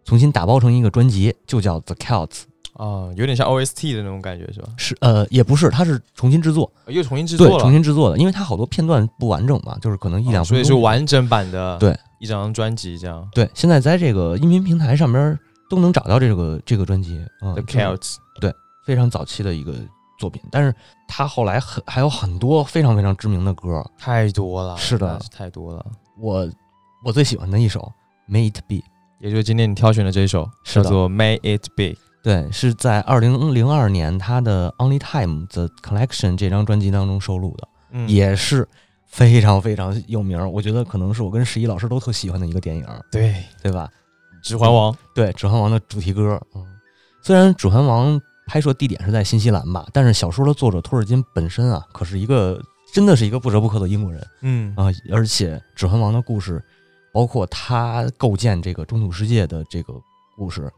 [0.03, 2.45] 重新打包成一个专辑，就叫 The Celts。
[2.73, 4.69] 啊，有点像 OST 的那种感觉是吧？
[4.75, 10.63] 是呃，也不是，它是重新制作，又重新制作，了，重新制作的，因为它好多片段不完整嘛，就是可能一两哦所以。
[10.63, 13.29] 是完整版的，对，一张专辑这样。
[13.31, 15.37] 对，现在在这个音频平台上边
[15.69, 17.23] 都能找到这个这个专辑。
[17.43, 18.51] 嗯 The Celts，对
[18.83, 19.75] 非常早期的一个
[20.19, 20.73] 作品，但是
[21.07, 25.85] 他后来很还有很多非常非常知名的歌，太多了，是的是太多了。
[26.19, 26.49] 我
[27.03, 27.91] 我最喜欢的一首
[28.33, 28.75] 《May It Be》，
[29.19, 31.83] 也就是今天你挑选的这一首，叫做《May It Be》。
[32.23, 38.65] 对，是在二零零二年他的《Only Time the Collection》这张专辑当中收录的，嗯，也是
[39.05, 40.49] 非常非常有名儿。
[40.49, 43.89] 我觉得可能是我跟十一老师都特喜欢的一个电影，对，《对吧？
[44.41, 46.65] 指环王》对，《指环王》的主题歌，嗯，
[47.21, 48.15] 虽然《指环王》
[48.47, 52.61] 拍摄地点是在新西兰吧，但是小说的作者托尔金本身啊，可是一个
[52.93, 54.25] 真的是一个不折不扣的英国人。
[54.39, 56.63] 嗯啊，而且《指环王》的故事，
[57.13, 59.93] 包括他构建这个中土世界的这个
[60.35, 60.69] 故事，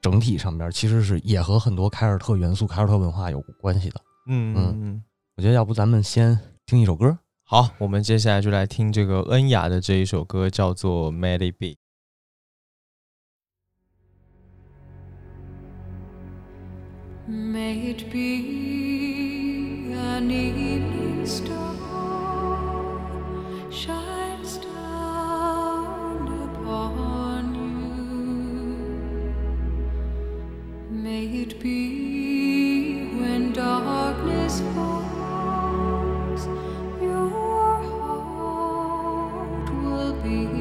[0.00, 4.00] 整体上边其实是也和很多凯尔特元素、凯尔特文化有关系的。
[4.26, 5.04] 嗯嗯嗯。
[5.36, 11.66] 我觉得要不咱们先听一首歌，好，我们接下来就来听这个恩雅的这一首歌，叫做《May It Be》。
[17.26, 21.63] May it be an evening star
[31.04, 36.46] May it be when darkness falls,
[36.98, 38.64] your heart
[39.82, 40.53] will be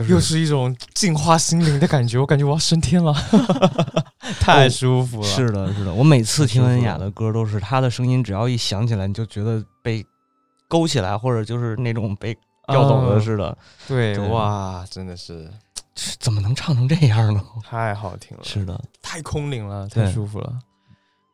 [0.00, 3.14] 就是又是一种净化心灵的感觉，我感觉我要升天了，
[4.40, 5.26] 太舒服了。
[5.26, 10.04] 是的，是的，我每次听太舒服恩雅的歌，都是她的声音，只要一响起来，你就觉得被
[10.68, 12.36] 勾起来，或者就是那种被
[12.68, 13.58] 调走的嗯似的。
[13.88, 15.50] 对，对哇，真的是
[15.94, 17.42] 是怎么能唱成这样呢？
[17.62, 20.52] 太好听了，是的，太空灵了，太舒服了。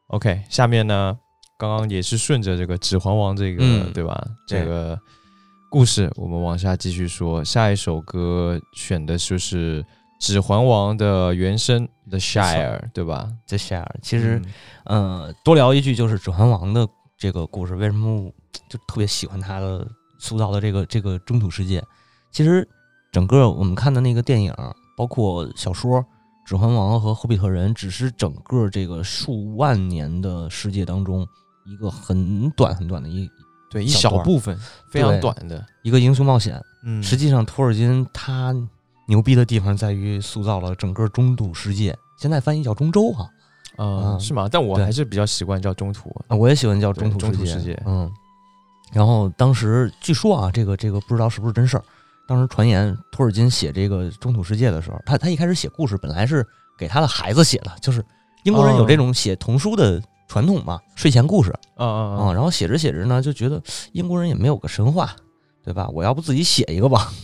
[0.09, 1.17] OK，下面呢，
[1.59, 4.25] 刚刚也是顺着这个《指环王》这个，嗯对吧？
[4.47, 4.99] 这个
[5.77, 7.45] 故事，我们往下继续说。
[7.45, 9.83] 下一首歌选的就是
[10.19, 14.41] 《指环王》的原声 The Shire，对吧？The Shire 其实，
[14.85, 18.33] 嗯呃，多聊一句，就是《指环王》的这个故事，为什么
[18.71, 19.87] 就特别喜欢他的
[20.19, 21.85] 塑造的这个这个中土世界？
[22.33, 22.67] 其实
[23.13, 24.55] 整个我们看的那个电影，
[24.97, 26.01] 包括小说
[26.47, 31.29] 《指环王》和《霍比特人》，只是整个这个数万年的世界当中
[31.67, 33.31] 一个很短很短的一
[33.77, 34.59] 对，一小部分，
[34.91, 35.63] 非常短的。
[35.83, 36.59] 一个英雄冒险。
[36.83, 38.55] 嗯，实际上，托尔金他
[39.07, 43.25] 牛逼的地方在于塑造了整个中土世界，现在翻译叫中州哈。
[43.77, 44.49] 啊、嗯是吗？
[44.51, 46.09] 但我还是比较习惯叫中土。
[46.29, 47.33] 啊，我也喜欢叫中土世界。
[47.33, 48.11] 中土世界嗯，
[48.93, 51.85] 然后当时据说啊，这个这个不知道是不是真事儿。
[52.27, 56.43] 当时传言托尔金写这个中土世界的时候，他他一开始写故事本来是
[56.79, 58.03] 给他的孩子写的，就是
[58.45, 63.63] 英国人有这种写童书的传统嘛，睡前故事啊啊啊、然后写着写着呢，就觉得
[63.93, 65.15] 英国人也没有个神话，
[65.63, 65.89] 对吧？
[65.93, 67.13] 我要不自己写一个吧。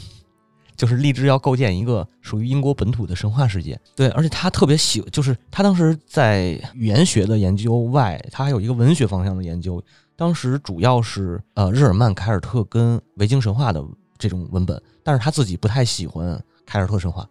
[0.74, 9.80] 就是立志要构建一个属于英国本土的神话世界，对，而且他特别喜，就是他当时在语言学的研究外，他还有一个文学方向的研究，
[10.16, 13.84] 当时主要是呃日耳曼凯尔特跟维京神话的
[14.18, 17.28] 这种文本，但是他自己不太喜欢凯尔特神话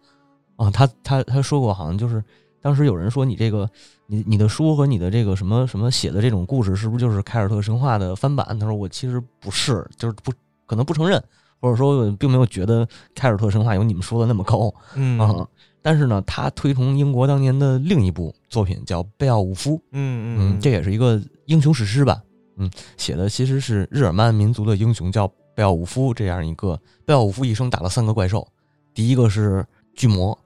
[0.56, 2.24] 啊，他他他说过，好像就是
[2.62, 3.68] 当时有人说你这个
[4.06, 8.58] 你你的书和你的这个什么什么写的这种故事，是不是就是凯尔特神话的翻版？
[8.58, 10.32] 他说我其实不是，就是不
[10.64, 11.22] 可能不承认，
[11.60, 15.46] 或者说并没有觉得凯尔特神话有你们说的那么高嗯啊。
[15.84, 22.22] 但是呢，他推崇英国当年的另一部作品叫《贝奥武夫》，嗯嗯，这也是一个英雄史诗吧。
[22.56, 26.80] 嗯，写的其实是日耳曼民族的英雄，叫贝奥武夫这样一个。
[27.04, 28.46] 贝奥武夫一生打了三个怪兽，
[28.94, 30.38] 第一个是巨魔，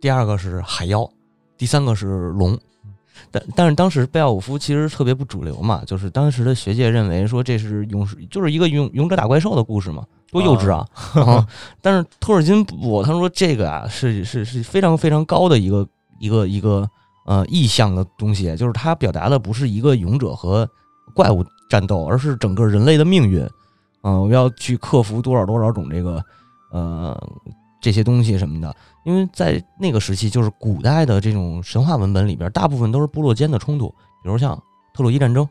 [0.00, 1.10] 第二个是海妖，
[1.56, 2.58] 第三个是龙。
[3.30, 10.86] 但但是当时贝奥武夫其实特别不主流嘛，就是当时的学界认为说这是勇士，就是一个勇勇者打怪兽的故事嘛，多幼稚啊！
[11.14, 11.46] 啊
[11.80, 15.86] 但是托尔金我他说这个啊是是是非常非常高的一个
[16.18, 16.88] 一个一个
[17.24, 20.68] 呃意象的东西，就是他表达的不是一个勇者和
[21.14, 23.48] 怪物战斗，而是整个人类的命运。
[24.02, 26.22] 嗯、我要去克服多少多少种这个
[26.70, 27.16] 呃
[27.80, 28.74] 这些东西什么的。
[29.04, 33.88] 因为在那个时期，就是古代的这种神话文本里边，大部分都是部落间的冲突，
[34.22, 34.54] 比如像
[34.94, 35.48] 特洛伊战争，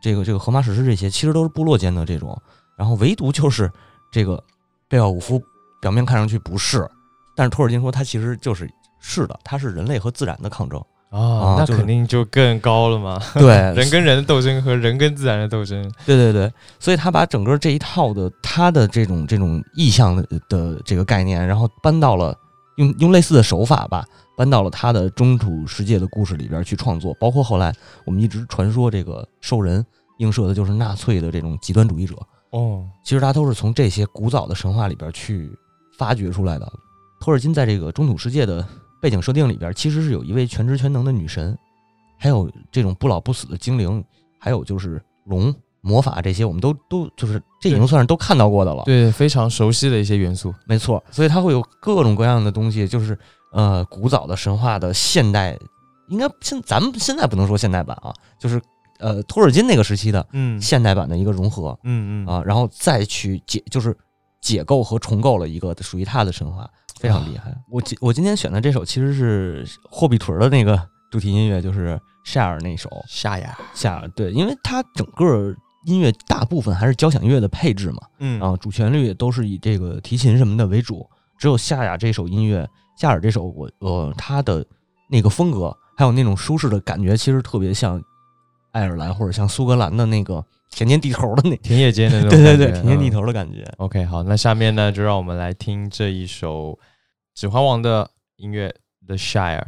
[0.00, 2.40] 这个这个荷马史诗这些，其实都是部落间的这种。
[2.78, 3.70] 然后唯独就是
[4.10, 4.42] 这个
[4.88, 5.42] 贝奥武夫，
[5.80, 6.88] 表面看上去不是，
[7.36, 10.82] 但是托尔金说他其实就是是的，他是人类和自然的抗争。
[11.10, 13.20] 啊那肯定就更高了嘛。
[13.34, 15.82] 对，人跟人的斗争和人跟自然的斗争。
[16.06, 16.50] 对对对，
[16.80, 22.34] 所以他把整个这一套的他的这种这种意象的的这个概念，然后搬到了
[22.76, 24.04] 用用类似的手法吧，
[24.36, 29.84] 搬到了他的中土世界的故事里边去创作，包括后来我们一直传说这个兽人
[30.18, 32.16] 映射的就是纳粹的这种极端主义者，
[32.50, 35.50] 哦，其实他都是从这些古早的神话里边去
[35.98, 36.72] 发掘出来的。
[37.20, 38.66] 托尔金在这个中土世界的
[39.00, 41.56] 背景设定里边，其实是有一位全知全能的女神，
[42.18, 44.04] 还有这种不老不死的精灵，
[44.38, 48.84] 还有就是龙、魔法这些，我们都都就是这已经算是都看到过的了。
[48.84, 50.54] 对，非常熟悉的一些元素。
[50.64, 53.18] 没错，所以它会有各种各样的东西，就是
[53.52, 55.58] 呃，古早的神话的现代，
[56.08, 58.62] 应该现咱们现在不能说现代版啊，就是
[59.00, 61.76] 呃托尔金那个时期的嗯现代版的一个融合。
[61.82, 63.96] 嗯嗯啊，然后再去解，就是
[64.40, 66.70] 解构和重构了一个属于他的神话，
[67.00, 67.52] 非常厉害。
[67.68, 70.80] 我今我今天选的这首其实是霍比屯儿的那个
[71.10, 73.58] 主题音乐，就是夏尔那首夏雅。
[73.74, 75.54] 夏尔，对，因为它整个
[75.84, 81.08] 音乐大部分还是交响乐的配置嘛，嗯啊，主旋律都是以这个提琴什么的为主，
[81.38, 84.64] 只有夏雅这首音乐，夏尔这首我呃他的
[85.10, 88.02] 那个风格，还有那种舒适的感觉，其实特别像
[88.70, 93.08] 爱尔兰或者像苏格兰的那个田间地头的那田野间的那种 对对对，田间地。
[93.08, 93.62] 嗯头的感觉。
[93.76, 96.72] OK，好，那下面呢，就让我们来听这一首
[97.34, 98.74] 《指环王》的音乐
[99.06, 99.60] 《The Shire》。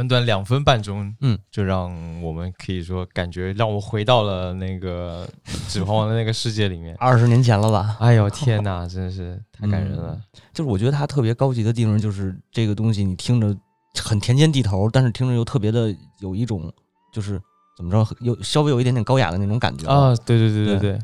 [0.00, 1.90] 短短两分半钟，嗯，就让
[2.22, 5.28] 我们可以说感觉让我回到了那个
[5.72, 6.96] 《指环王》的那个世界里面。
[7.00, 7.96] 二十年前了吧？
[8.00, 10.18] 哎呦天哪， 真的是太感人了。
[10.54, 13.54] 就是我觉得它特别高级的地方，就是这个东西你听着
[14.02, 16.72] 很田间地头，但是听着又特别的有一种
[17.12, 17.40] 就是
[17.76, 20.14] 怎么着，有稍微有一点点高雅的那种感觉啊！
[20.24, 20.98] 对对对对对对，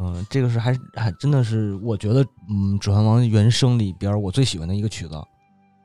[0.00, 5.14] 嗯，这个是还还真的是我觉得，嗯，《指环王》原声里边我最喜欢的一个曲子。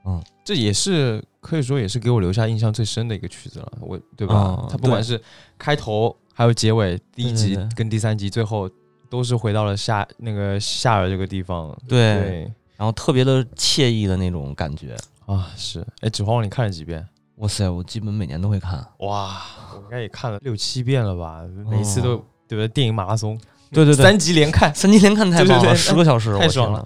[0.06, 4.58] 嗯，这也是可以说也是给我留下印象最深的一个曲子了，我对吧？
[4.60, 5.22] 嗯它不管是
[5.58, 8.70] 开头还有结尾，第一集跟第三集最后
[9.10, 11.76] 都是回到了夏那个夏尔这个地方。
[11.88, 14.96] 对对然后特别的惬意的那种感觉。
[15.26, 17.08] 啊，是哎，《指环王》你看了几遍？
[17.38, 18.86] 哇塞，我基本每年都会看。
[19.00, 19.42] 哇，
[19.74, 22.68] 我应该也看了六七遍了吧，每次都、对不对？
[22.68, 23.40] 电影马拉松，
[23.72, 24.74] 对对对，三集连看。
[24.76, 26.86] 三集连看太棒了，十个小时，太爽了了。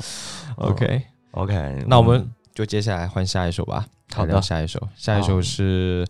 [0.57, 1.01] OK，、
[1.32, 3.86] OK，那我们就接下来换下一首吧。
[4.16, 6.03] 好的下一首，下一首是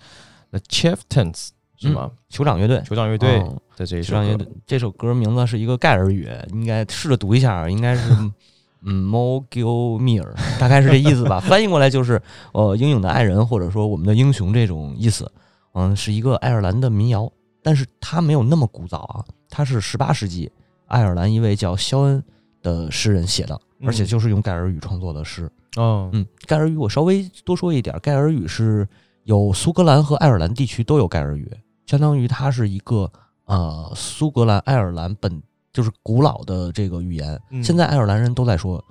[0.52, 2.12] The Chieftains 是吗？
[2.32, 8.10] 酋长乐队，酋长乐队嗯的这一首歌酋长乐队这首歌名字是一个盖尔语，应该试着读一下，应该是
[8.82, 10.26] 嗯 Mogilmir，
[10.58, 11.38] 大概是这意思吧。
[11.44, 12.22] 翻译过来就是
[12.54, 15.30] 呃英勇的爱人，或者说我们的英雄这种意思。
[15.74, 17.30] 嗯，是一个爱尔兰的民谣，
[17.62, 20.50] 但是它没有那么古早啊，它是十八世纪
[20.86, 22.24] 爱尔兰一位叫肖恩
[22.62, 24.06] 的诗人写的，而且嗯。
[24.06, 25.50] 就是用盖尔语创作的诗。
[25.76, 28.88] 哦，嗯，盖尔语我稍微多说一点儿，盖尔语是
[29.26, 31.52] 有苏格兰和爱尔兰地区都有盖尔语，
[31.86, 33.12] 相当于它是一个
[33.46, 37.64] 呃苏格兰爱尔兰本就是古老的这个语言，嗯。
[37.64, 38.84] 现在爱尔兰人都在说，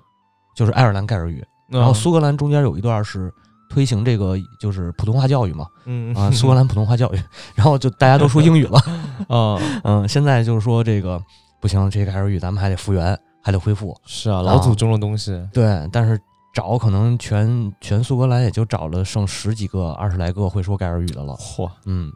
[0.54, 1.44] 就是爱尔兰盖尔语。
[1.68, 3.32] 然后苏格兰中间有一段是
[3.68, 6.14] 推行这个就是普通话教育嘛，嗯。
[6.14, 7.20] 啊，苏格兰普通话教育，
[7.56, 8.78] 然后就大家都说英语了，
[9.26, 11.20] 啊，嗯，现在就是说这个
[11.60, 15.30] 不行，这个盖尔语咱们还得复原，还得恢复，是啊，老祖宗的东西。
[15.52, 16.20] 对，但是
[16.52, 21.32] 找可能全全苏格兰也就找了剩十几个、二十来个会说盖尔语的了。
[21.34, 22.12] 嚯，嗯，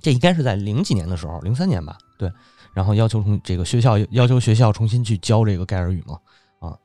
[0.00, 1.98] 这应该是在零几年的时候，零三年吧。
[2.16, 2.32] 对，
[2.72, 6.16] 然后要求从这个学校要求学校重新去教这个盖尔语嘛。
[6.60, 6.78] 啊，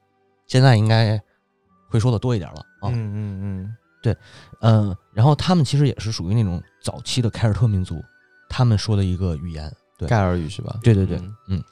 [0.48, 1.22] 现在应该
[1.92, 2.90] 会说的多一点了啊。
[2.90, 4.18] 嗯嗯嗯，对
[4.62, 8.04] 嗯，然后他们其实也是属于那种早期的凯尔特民族，
[8.50, 9.72] 他们说的一个语言。
[9.96, 10.80] 对盖尔语是吧？
[10.82, 11.64] 对对对，嗯嗯。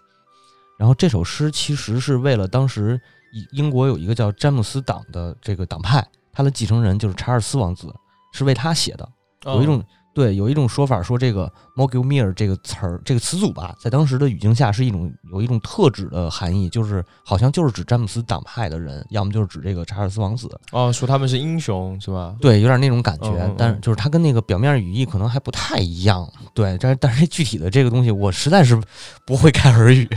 [0.78, 2.99] 然后这首诗其实是为了当时
[3.51, 7.93] 英国有一个叫詹姆斯党的这个党派，他的继承人就是查尔斯王子，
[8.32, 9.09] 是为他写的。
[9.45, 9.84] 有一种、
[10.18, 20.49] 对，有一种说法说这个 Mogilmir 这个词儿这个词组吧，在当时的语境下是一种有一种特指的含义，就是好像就是指詹姆斯党派的人，要么就是指这个查尔斯王子。
[20.72, 22.36] 哦，说他们是英雄是吧？
[22.41, 26.28] 对，有点那种感觉，嗯嗯嗯但是就是它跟那个表面语义可能还不太一样。
[26.55, 28.82] 对，但是但是具体的这个东西，我实在是
[29.24, 30.09] 不会看耳语。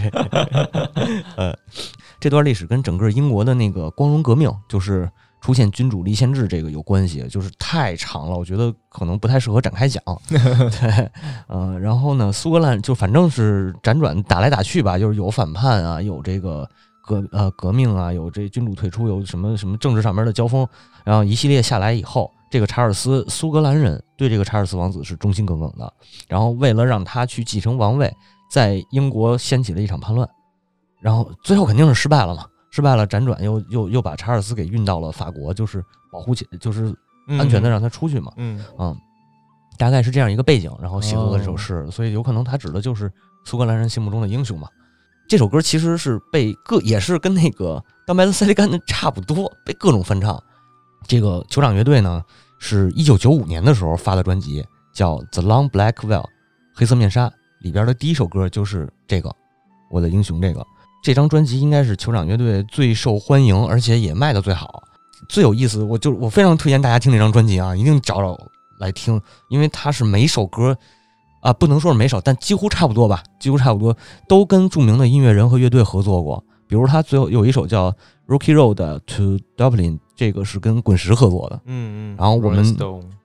[1.37, 1.55] 呃，
[2.19, 5.11] 这段历史跟整个英国的那个光荣革命，就是
[5.41, 10.03] 出现君主立宪制这个有关系，就是太长了，我觉得可能不太适合展开讲。
[10.29, 11.11] 对，
[11.49, 16.69] 呃，然后呢，苏格兰就反正是辗转打来打去吧，就是有反叛啊，有这个
[17.07, 20.67] 革呃革命啊，有这君主退出，有什么什么政治上面的交锋，
[21.05, 25.93] 然后一系列下来以后，这个查尔斯苏格兰人对这个查尔斯王子是忠心耿耿的，
[26.29, 28.15] 然后为了让他去继承王位，
[28.51, 30.29] 在英国掀起了一场叛乱，
[31.01, 36.95] 然后最后肯定是失败了嘛，失败了，辗转又又又把查尔斯给运到了法国，就是保护起，就是
[37.39, 38.97] 安全的让他出去嘛，嗯，嗯，
[39.77, 43.13] 大概是这样一个背景，然后写作的这首哦诗，所以有可能他指的就是
[43.45, 44.69] 苏格兰人心目中的英雄嘛。
[45.29, 50.41] 这首歌其实是被各也是跟那个《当白的塞利甘》的差不多，被各种翻唱。
[51.07, 52.23] 这个酋长乐队呢，
[52.59, 56.23] 是一九九五年的时候发的专辑，叫《The Long Black Veil》
[56.75, 59.31] 黑色面纱里边的第一首歌就是这个
[59.91, 60.67] 《我的英雄》这个。
[61.03, 64.83] 这张专辑应该是酋长乐队最受欢迎，而且也卖的最好。
[65.29, 68.39] 最有意思，我就我非常推荐大家听这张专辑啊，一定找找
[68.79, 70.77] 来听，因为它是每首歌
[71.41, 73.97] 啊，不能说是每首，但几乎差不多吧，几乎差不多
[74.29, 76.43] 都跟著名的音乐人和乐队合作过。
[76.67, 77.91] 比如他最后有一首叫
[78.29, 81.61] 《Rocky Road to Dublin》，这个是跟滚石合作的。
[81.65, 82.77] 嗯嗯，然后我们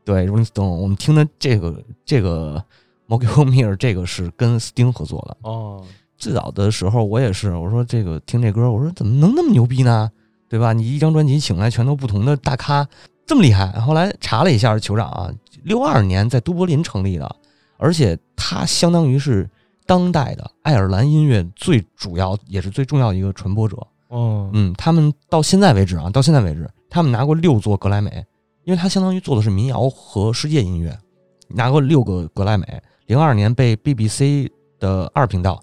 [0.04, 2.64] 对，Rolling Stone，我们听的这个这个
[3.08, 5.38] Mogulmeer 这个是跟 Sting 合作的。
[5.50, 5.84] 哦，
[6.18, 10.12] 最早的时候我也是，我说这个听这歌，我说怎么能那么牛逼呢？
[10.48, 10.74] 对吧？
[10.74, 12.88] 你一张专辑请来全都不同的大咖，
[13.26, 13.72] 这么厉害。
[13.80, 15.30] 后来查了一下，酋长啊，
[15.64, 17.36] 六二年在都柏林成立的，
[17.78, 19.50] 而且他相当于是
[19.86, 23.76] 当代的爱尔兰音乐最主要也是最重要的一个传播者。
[24.08, 28.24] 哦，嗯，他们到现在为止啊，到现在为止，他们拿过六座格莱美，
[28.64, 30.98] 因为他相当于做的是民谣和世界音乐，
[31.50, 32.82] 拿过六个格莱美。
[33.08, 34.50] 零二年被 BBC
[34.80, 35.62] 的二频道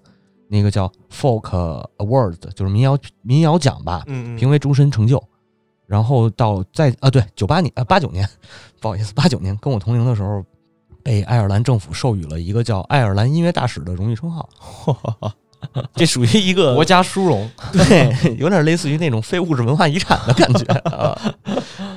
[0.52, 1.48] 那个叫 Folk
[1.96, 5.22] Awards，就是民谣民谣奖吧，嗯嗯，评为终身成就。
[5.86, 8.28] 然后到在啊对九八年啊八九年，
[8.80, 10.44] 不好意思八九年跟我同龄的时候，
[11.02, 14.46] 被爱尔兰政府授予了一个叫爱尔兰音乐大使的荣誉称号。
[15.94, 21.16] 这属于一个国家殊荣， 对，有点类似于那种非物质文化遗产的感觉啊。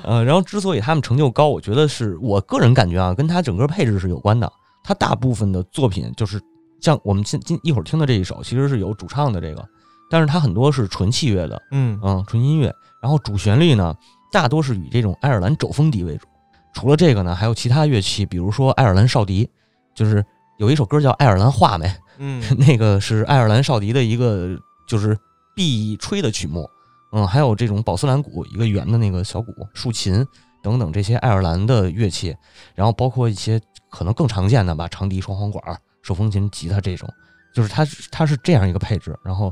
[0.04, 4.50] 呃，然后之所以他们成就高，我觉得是我个人感觉啊，跟他整个配置是有关的。
[4.84, 6.40] 他大部分的作品就是
[6.86, 9.68] 像我们今今一会儿听的这一首，其实是有主唱的这个，
[10.08, 12.72] 但是它很多是纯器乐的，嗯嗯，纯音乐。
[13.02, 13.96] 然后主旋律呢，
[14.32, 16.28] 大多是以这种爱尔兰肘风笛为主。
[16.76, 19.50] 除了这个呢，还有其他乐器，比如说爱尔兰哨笛，
[19.96, 20.24] 就是
[20.60, 21.88] 有一首歌叫《爱尔兰话梅
[22.20, 24.56] 》。嗯那个是爱尔兰哨笛的一个
[24.88, 25.18] 就是
[25.56, 26.70] 必吹的曲目，
[27.14, 30.24] 嗯，还有这种宝斯兰鼓，一个圆的那个小鼓，竖琴
[30.62, 32.36] 等等这些爱尔兰的乐器，
[32.76, 33.60] 然后包括一些
[33.90, 37.12] 可能更常见的吧，长笛、双簧管、手风琴、吉他这种，
[37.52, 39.52] 就是它是它是这样一个配置，然后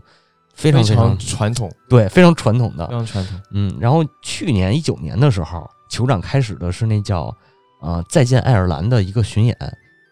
[0.54, 3.42] 非常非常传统，对，非常传统的非，常传统。
[3.52, 7.36] 嗯，然后去年一九年的时候，酋长开始的是那叫
[7.82, 9.58] 呃再见爱尔兰的一个巡演，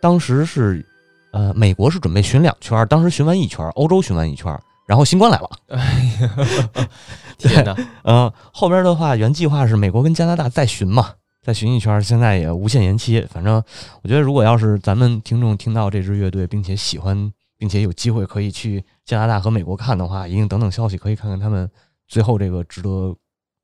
[0.02, 0.84] 当时是
[1.32, 5.50] 呃美国是准备巡两圈儿，当时巡完一圈儿，欧洲巡完一圈儿，然后新冠来了，
[7.38, 11.12] 天哪， 呃后边的话原计划是美国跟加拿大再巡嘛，
[11.42, 13.20] 再巡艺圈，现在也无限延期。
[13.22, 13.56] 反正
[14.04, 21.70] 我觉得如果要是咱们听众听到这支乐队，并且喜欢，并且有机会可以去加拿大和美国看的话，一定等等消息可以看看他们
[22.08, 23.16] 最后这个值得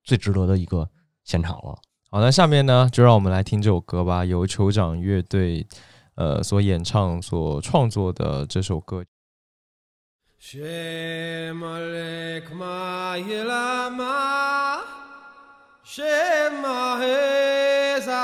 [0.04, 0.90] 最值得的一个
[1.24, 1.78] 现场了。
[2.10, 5.68] 好，那下面呢，就让我们来听这首歌吧，由酋长乐队
[6.16, 9.04] 呃所演唱、所创作的这首歌。
[10.42, 12.44] Shem Alek
[15.90, 18.18] Shema Hezahilma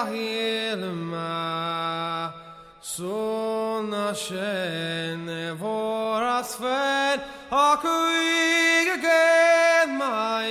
[2.82, 10.44] Sunna Shene Voras Fen Hakuig Again My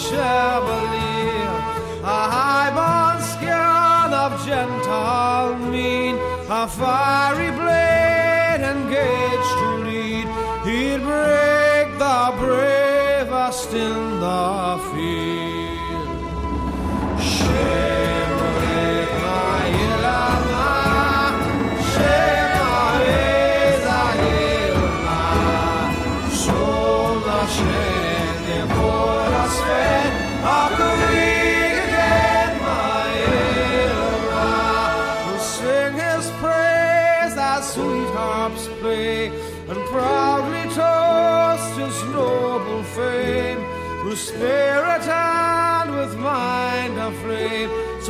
[0.00, 1.52] Chevalier,
[2.02, 6.16] a high-born scion of gentle mien,
[6.48, 7.49] a fiery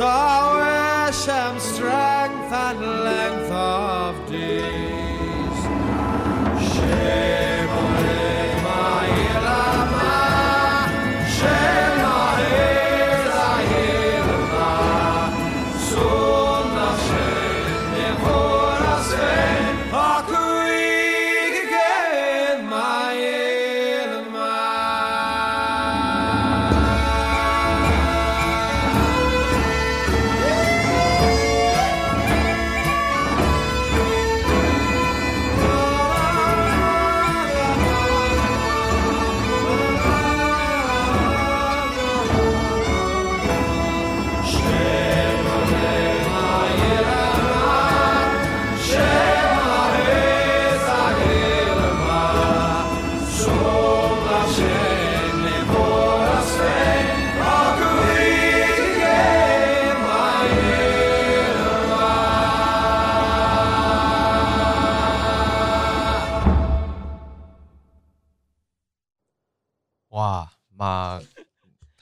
[0.01, 0.40] saw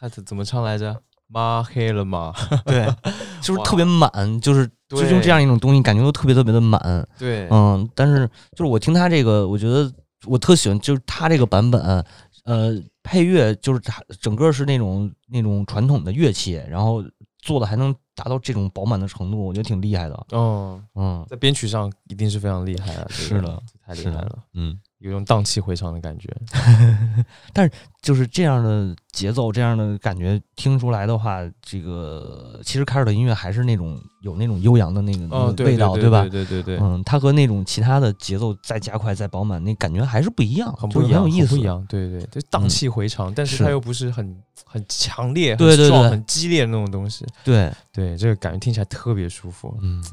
[0.10, 1.02] 怎怎么唱来着？
[1.32, 2.34] 妈黑了吗？
[2.66, 2.88] 对，
[3.40, 4.10] 就是特别满，
[4.42, 7.08] 就是就对用这样一种东西，感觉都特别特别的满。
[7.20, 9.92] 对，嗯，但是就是我听他这个，我觉得
[10.26, 12.04] 我特喜欢，就是他这个版本，
[12.46, 17.04] 呃，配乐就是他整个是那种那种传统的乐器，然后
[17.44, 20.26] 做的还能达到这种饱满的程度，我觉得挺厉害的。
[20.32, 26.30] 哦，嗯在编曲上一定是非常厉害的，是的太厉害了，嗯，有种荡气回肠的感觉。
[27.54, 27.72] 但是
[28.02, 36.22] 就是这样的节奏，这样的感觉听出来的话，这个其实凯尔的音乐还是那种有那种悠扬的那个、哦，味道，对吧？
[36.24, 41.56] 对对对对，嗯，它和那种其他的节奏再加快、再饱满，那感觉还是不一样，很不一样，很有意思。
[41.56, 41.86] 不一样。
[41.90, 44.36] 对对，就荡嗯气回肠，但是是它又不是很
[44.66, 47.26] 很强烈、很壮、对很激烈的那种东西。
[47.44, 49.78] 对，对，这个感觉听起来特别舒服。
[49.82, 50.04] 嗯，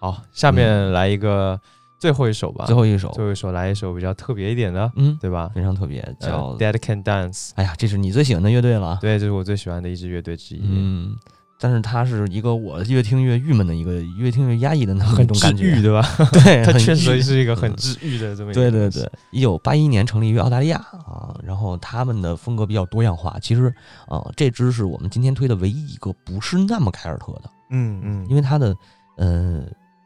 [0.00, 1.60] 好，下面来一个
[2.02, 2.64] 最后一首吧。
[2.66, 5.48] 最后一首，最后一首来一首比较特别一点的，嗯，对吧？
[5.54, 7.50] 非常特别，呃叫、Dead Can Dance。
[7.54, 8.98] 哎呀，这是你最喜欢的乐队了。
[9.00, 10.62] 对，这是我最喜欢的一支乐队之一。
[10.64, 11.14] 嗯，
[11.60, 16.04] 但是它是一个我越听越郁闷的一个，越听越压抑的那么一种感觉，对吧？
[16.42, 23.38] 对， 它确实是一个很嗯治愈的这么一个对对对，一九八一年成立于澳大利亚啊，然后他们的风格比较多样化。
[23.40, 23.72] 其实，
[24.08, 28.74] 啊，这支是我们今天推的唯一一个不是那么凯尔特的，嗯嗯，因为它的
[29.18, 29.62] 呃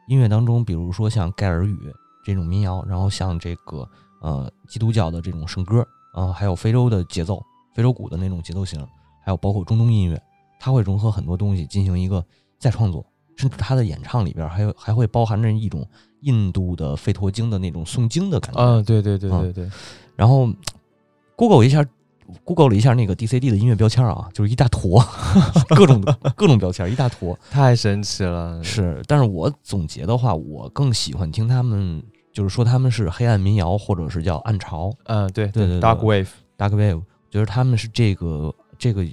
[0.07, 1.77] 音乐当中，比如说像盖尔语
[2.23, 3.87] 这种民谣，然后像这个
[4.21, 7.41] 呃基督教的这种圣歌啊、还有非洲的节奏、
[7.75, 8.79] 非洲鼓的那种节奏型，
[9.23, 10.19] 还有包括中东音乐，
[10.59, 12.25] 它会融合很多东西进行一个
[12.57, 13.05] 再创作，
[13.35, 15.87] 甚至它的演唱里边还有还会包含着一种
[16.21, 18.59] 印度的吠陀经的那种诵经的感觉。
[18.59, 19.71] 啊，对对对嗯对对，
[20.15, 20.49] 然后
[21.35, 21.85] Google 一下
[22.43, 25.03] ，Google 了一下那个 DCD 的音乐标签啊，就是一大坨，
[25.75, 26.01] 各种
[26.35, 27.37] 各种标签，一大坨。
[27.49, 28.63] 太神奇了。
[28.63, 32.01] 是，但是我总结的话，我更喜欢听他们，
[32.33, 36.27] 就是说他们是黑暗民谣，或者是叫暗潮嗯，对对对对 Dark Wave。
[36.57, 39.03] （Dark Wave），觉得他们是这个这个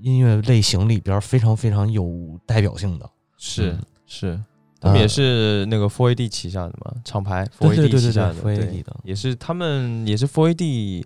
[0.00, 3.08] 音乐类型里边非常非常有代表性的。
[3.38, 4.40] 是嗯是，
[4.80, 11.04] 他们也呃是那个 Four AD 旗下的嘛，厂牌 Four 对 AD 对对对旗下的，，4AD 对的也是他们也是 Four AD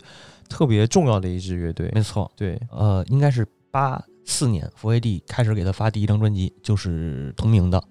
[0.49, 2.01] 特别重要的一支乐队没。
[2.01, 7.83] 错，对，呃，应该是八四年 f a d 开始给他发第一张专辑，就是同名的。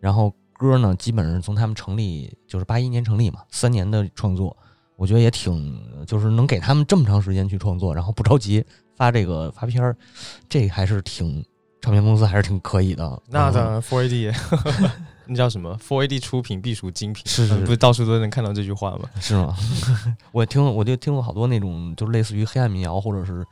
[0.00, 4.56] 然后歌呢，基本上从他们成立，就是八一年成立嘛，三年的创作，
[4.96, 8.64] 我觉得也挺，就是能给他们这么长时间去创作，然后不着急
[8.96, 9.96] 发这个发片儿，
[10.48, 11.44] 这还是挺
[11.80, 13.04] 唱片公司还是挺可以的。
[13.06, 14.34] 嗯那当然 Four AD，
[15.26, 19.08] 那叫什么？Four AD 出品必属精品，是是嗯不是到处都能看到这句话吗？
[19.20, 19.54] 是吗？
[20.32, 23.44] 我听我就听过好多那种，就类似于黑暗民谣或者是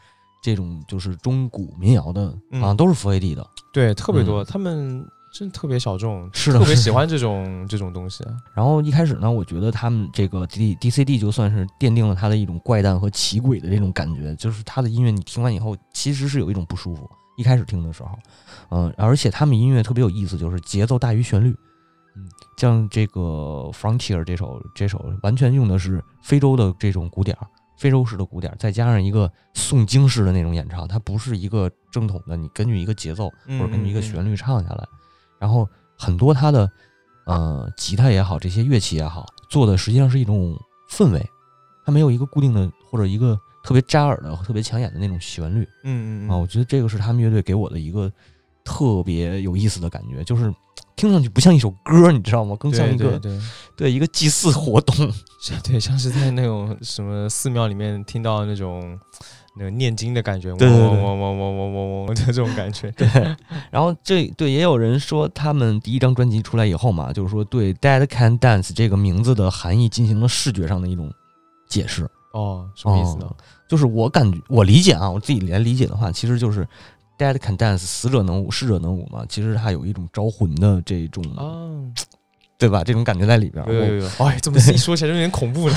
[0.43, 3.47] 这种就是中古民谣的，嗯好像都是 Four AD 的。
[3.73, 8.23] 对，特别多，嗯他们真的特别小众，是的特别喜欢这种这种东西。
[8.25, 17.09] 啊然后一开始呢，我觉得他们这个 D D C D 就算是奠定了他的一种怪诞和奇诡的这种感觉，就是他的音乐你听完以后，其实是有一种不舒服。
[17.43, 18.16] 一开始听的时候，
[18.70, 21.51] 嗯、而且他们音乐特别有意思，就是节奏大于旋律。
[22.14, 34.86] 嗯，像这个 Frontier 这首这首完全用的是非洲的这种鼓点儿，非洲式的鼓点儿，再加上一个诵经式的那种演唱，它不是一个正统的，你根据一个节奏或者根据一个旋律唱下来。
[35.40, 35.68] 然后
[35.99, 36.70] 很多它的
[37.26, 40.57] 呃吉他也好，这些乐器也好，做的实际上是一种
[40.88, 41.30] 氛围，
[41.84, 46.37] 它没有一个固定的或者一个特别扎耳的、特别抢眼的那种旋律嗯嗯啊。
[46.37, 48.11] 我觉得这个是他们乐队给我的一个
[48.65, 50.53] 特别有意思的感觉，就是
[50.95, 52.55] 听上去不像一首歌，你知道吗？
[52.57, 53.21] 更像一个
[53.77, 54.95] 对一个祭祀活动。
[55.65, 58.99] 对，像是在那种什么寺庙里面听到那种
[59.57, 62.91] 那个念经的感觉，对对对嗡嗡嗡嗡嗡嗡嗡的这种感觉。
[62.97, 63.09] 对，
[63.71, 71.13] 然后这对也有人说，他们第一张专辑出来以后嘛，就是说对 “Dead Can Dance” 这个名字的含义进行了视觉上的一种
[71.69, 72.09] 解释。
[72.33, 73.30] 哦，什么意思呢？
[73.68, 76.66] 就是我感觉我理解啊，我自己来理解的话，其实就是
[77.18, 79.24] “Dead Can Dance”，死者能舞，逝者能舞嘛。
[79.28, 81.47] 其实它有一种招魂的这种，啊，
[82.59, 82.85] 对吧？
[82.85, 85.74] 这种感觉在里边儿，有有有，哎，这么一说起来就有点恐怖了。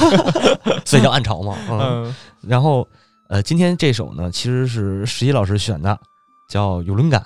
[0.66, 1.58] 我 所以叫暗潮嘛。
[1.70, 2.88] 嗯，嗯然后
[3.30, 6.00] 呃，今天这首呢，其实是十一老师选的，
[6.50, 7.22] 叫《有轮感》。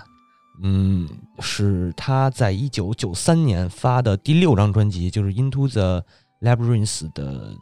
[0.62, 1.08] 嗯，
[1.40, 6.04] 是他在一九九三年发的第六张专辑，就是《Into the
[6.42, 7.54] Labyrinth》的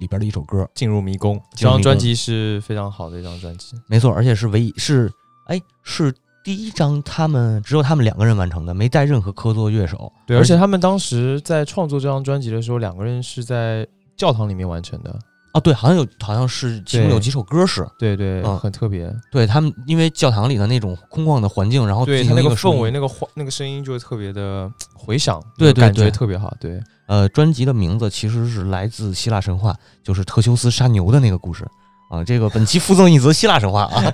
[0.00, 0.68] 里边的一首歌。
[0.74, 3.76] 进入迷宫，这张专辑是非常好的一张专辑。
[3.86, 5.08] 没错，而且是唯一是
[5.46, 10.12] 哎是第一张他们只有他们两个人完成的，没带任何客座乐手。
[10.26, 13.86] 对，而且他们当时在创作这张专辑的时候，两个人是在
[14.16, 15.16] 教堂里面完成的。
[15.52, 19.12] 啊，对，好像有好像是其中有几首歌是对对，嗯很特别。
[19.32, 26.54] 对他们，因为教堂里的那种空旷的环境，然后对进行一声音它那个氛围、那个环、那个声音就特别的 回响，对感觉对特别好。
[26.60, 26.80] 对，
[27.10, 31.66] 呃，专辑的名字其实是来自希腊神话，就是特修斯杀牛的那个故事
[32.08, 32.22] 啊。
[32.22, 34.12] 这个本期附赠一则希腊神话啊，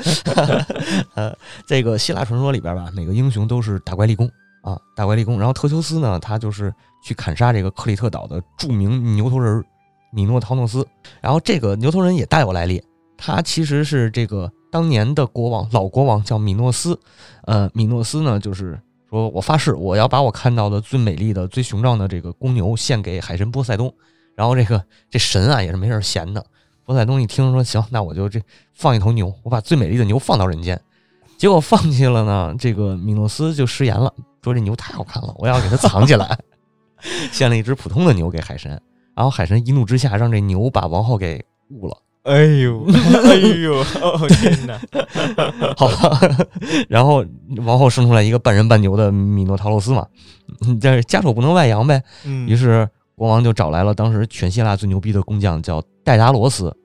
[1.13, 1.37] 呃，
[1.67, 4.27] 这个希腊传说里边吧，每个英雄都是大怪力工
[4.63, 5.39] 啊，大怪力工。
[5.39, 6.73] 然后特修斯呢，他就是
[7.05, 9.63] 去砍杀这个克里特岛的著名牛头人
[10.11, 10.83] 米诺陶诺斯。
[11.21, 12.83] 然后这个牛头人也大有来历，
[13.19, 16.99] 他其实是这个当年的国王，老国王叫米诺斯。
[17.43, 23.93] 呃，米诺斯呢，就是说我发誓，我要把我看到的最美丽的、最雄壮的这个公牛献给海神波塞冬。
[24.35, 26.45] 然后这个这神啊也是没事闲的，
[26.85, 28.41] 波塞冬一听说行，那我就这
[28.75, 30.79] 放一头牛，我把最美丽的牛放到人间。
[31.39, 36.39] 结果放弃了呢，这个米诺斯就食言了，说这牛太好看了，我要给它藏起来，
[37.33, 38.71] 献了一只普通的牛给海神。
[39.15, 41.97] 然后海神一怒之下，让这牛把王后给误了。
[42.27, 42.85] 哎呦，
[43.25, 44.79] 哎呦，哦天哪！
[45.79, 46.19] 好吧，
[46.89, 47.25] 然后
[47.65, 50.07] 王后生出来一个半人半牛的米诺陶洛斯嘛，
[50.67, 52.03] 嗯 但是家丑不能外扬呗。
[52.25, 56.77] 嗯于是国王就找来了当时全希腊最牛逼的工匠，叫戴达罗斯，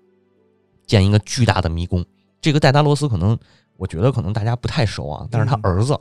[0.85, 2.05] 建一个巨大的迷宫。
[2.39, 3.37] 这个戴达罗斯可能，
[3.77, 5.97] 我觉得可能大家不太熟啊，但是他嗯儿子、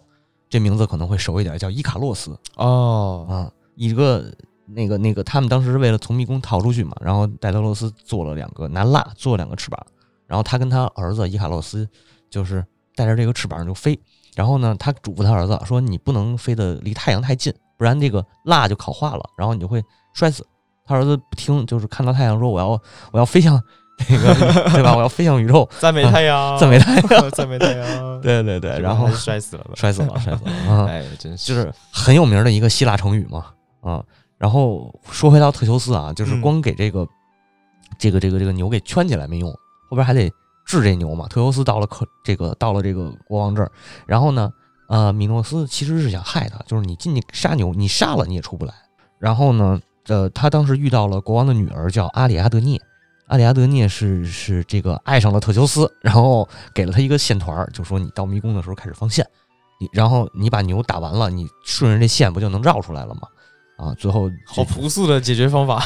[0.48, 4.30] 这名字可能会熟一点，叫伊卡洛斯哦，啊，一个
[4.74, 9.78] 那个那个，他们当时是为了从迷宫逃出去嘛，然后戴德罗斯做了两个拿蜡做了两个翅膀，
[10.26, 11.88] 然后他跟他儿子伊卡洛斯
[12.30, 12.64] 就是
[12.94, 13.98] 带着这个翅膀就飞，
[14.34, 19.82] 然后呢，他嘱咐他儿子说：“你不能飞得离太阳太近，不然这个蜡就烤化了，然后你就会
[20.14, 20.46] 摔死。”
[20.86, 22.68] 他儿子不听，就是看到太阳说：“我要
[23.12, 23.60] 我要飞向
[24.08, 24.34] 那个
[24.70, 24.94] 对吧？
[24.96, 27.30] 我要飞向宇宙， 赞美太阳， 赞美太阳。
[27.30, 28.20] 赞美太阳。
[28.20, 29.70] 对对对，然后摔死了吧？
[29.74, 30.86] 摔死了，摔死了啊！
[30.90, 33.46] 哎，真是就是很有名的一个希腊成语嘛，
[33.82, 34.02] 啊。
[34.40, 37.06] 然后说回到特修斯啊，就是嗯光给这个、
[37.98, 39.52] 这个这个这个牛给圈起来没用，
[39.86, 40.32] 后边还得
[40.64, 41.28] 治这牛嘛。
[41.28, 43.70] 特修斯到了克这个到了这个国王这儿，
[44.06, 44.50] 然后呢，
[44.88, 48.72] 呃，米诺斯其实是想害他，就是你进去杀牛，你杀了你也出不来。
[49.18, 52.80] 然后呢，呃，他当时遇到了国王的女儿叫阿里阿德涅，
[53.26, 59.22] 阿里阿德涅是是这个爱上了特修斯，然后给了他一个线团儿，就说你到迷宫的时候开始放线，
[59.78, 63.28] 你然后你把牛打完了，你顺着这线不就能绕出来了吗？
[63.80, 65.82] 啊，最后好朴素的解决方法。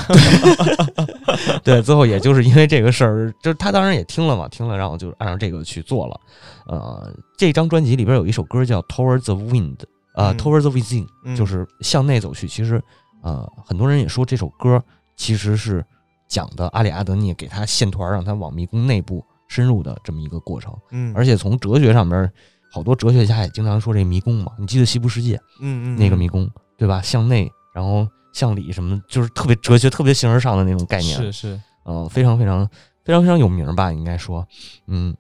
[1.63, 6.21] 对，最后也就是因为这个事儿，就是他当然也听了嘛，听了，然后就按照这个去做了。
[6.67, 9.77] 呃，这张专辑里边有一首歌叫《Towards the Wind》，
[10.15, 12.49] 呃，嗯 Towards the Within，、嗯就是向内走去。
[12.49, 12.83] 其实，
[13.23, 14.83] 呃，很多人也说这首歌
[15.17, 15.85] 其实是
[16.29, 20.75] 讲的阿里阿德涅给他线团，让他往迷宫内部深入的这么一个过程。
[20.91, 22.31] 嗯，而且从哲学上边，
[22.73, 24.53] 好多哲学家也经常说这迷宫嘛。
[24.59, 27.01] 你记得西部世界嗯嗯那个迷宫对吧？
[27.01, 31.17] 向内，然后向里什么，就是特别哲学、特别形而上的那种概念。
[31.17, 32.67] 是是，嗯，非常非常
[33.05, 34.47] 非常非常有名吧，应该说，
[34.87, 35.15] 嗯。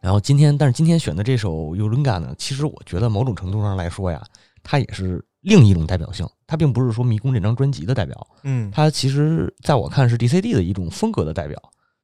[0.00, 4.24] 然后今天，但是今天选的这首《尤伦嘎》呢，其实我觉得某种程度上来说呀，
[4.62, 6.26] 它也是另一种代表性。
[6.46, 11.60] 它并不是说《迷宫》这张专辑的代表，嗯，它其实在我看是 DCD 的一种风格的代表，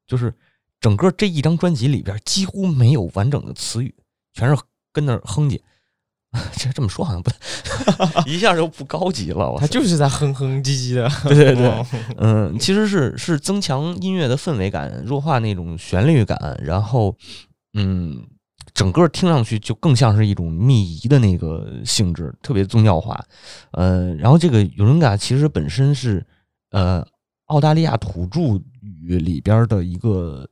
[0.09, 0.35] 就是
[0.81, 3.95] 整个这一张专辑里边几乎没有完整的词语，
[4.33, 4.61] 全是
[4.93, 5.61] 跟那哼唧。
[6.57, 9.51] 这这么说好像不太， 一下就不高级了。
[9.51, 11.09] 我他就是在哼哼唧唧的。
[11.29, 17.17] 对对对，哦嗯，其实是是增强音乐的氛围感，弱化那种旋律感，然后
[17.75, 18.27] 嗯，
[18.73, 23.25] 整个听上去就更像是一种密仪的那个性质，特别宗教化。
[23.73, 26.27] 呃，然后这个尤伦嘎其实本身是
[26.71, 27.07] 呃
[27.47, 28.41] 澳大利亚土著
[28.81, 30.49] 语里边的一个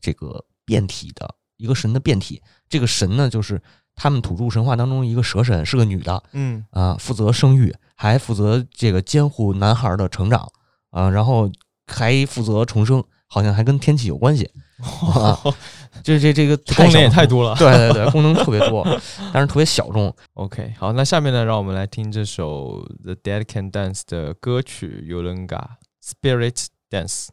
[0.00, 3.60] 这个变体的一个神的变体，这个神呢就是
[3.96, 10.48] 他们土著神话当中一个蛇神，是个女的，嗯啊，负责生育，还负责这个监护男孩的成长
[10.90, 11.50] 啊，然后
[11.86, 14.48] 还负责重生，好像还跟天气有关系
[15.14, 15.40] 啊。
[16.04, 17.56] 这这这个功能也太多了。
[17.56, 18.86] 对对对，功能特别多，
[19.32, 20.14] 但是特别小众。
[20.34, 25.64] OK，好，那下面呢，让我们来听这首 The Dead Can Dance 的歌曲《Yolenga
[26.04, 27.26] Spirit Dance》。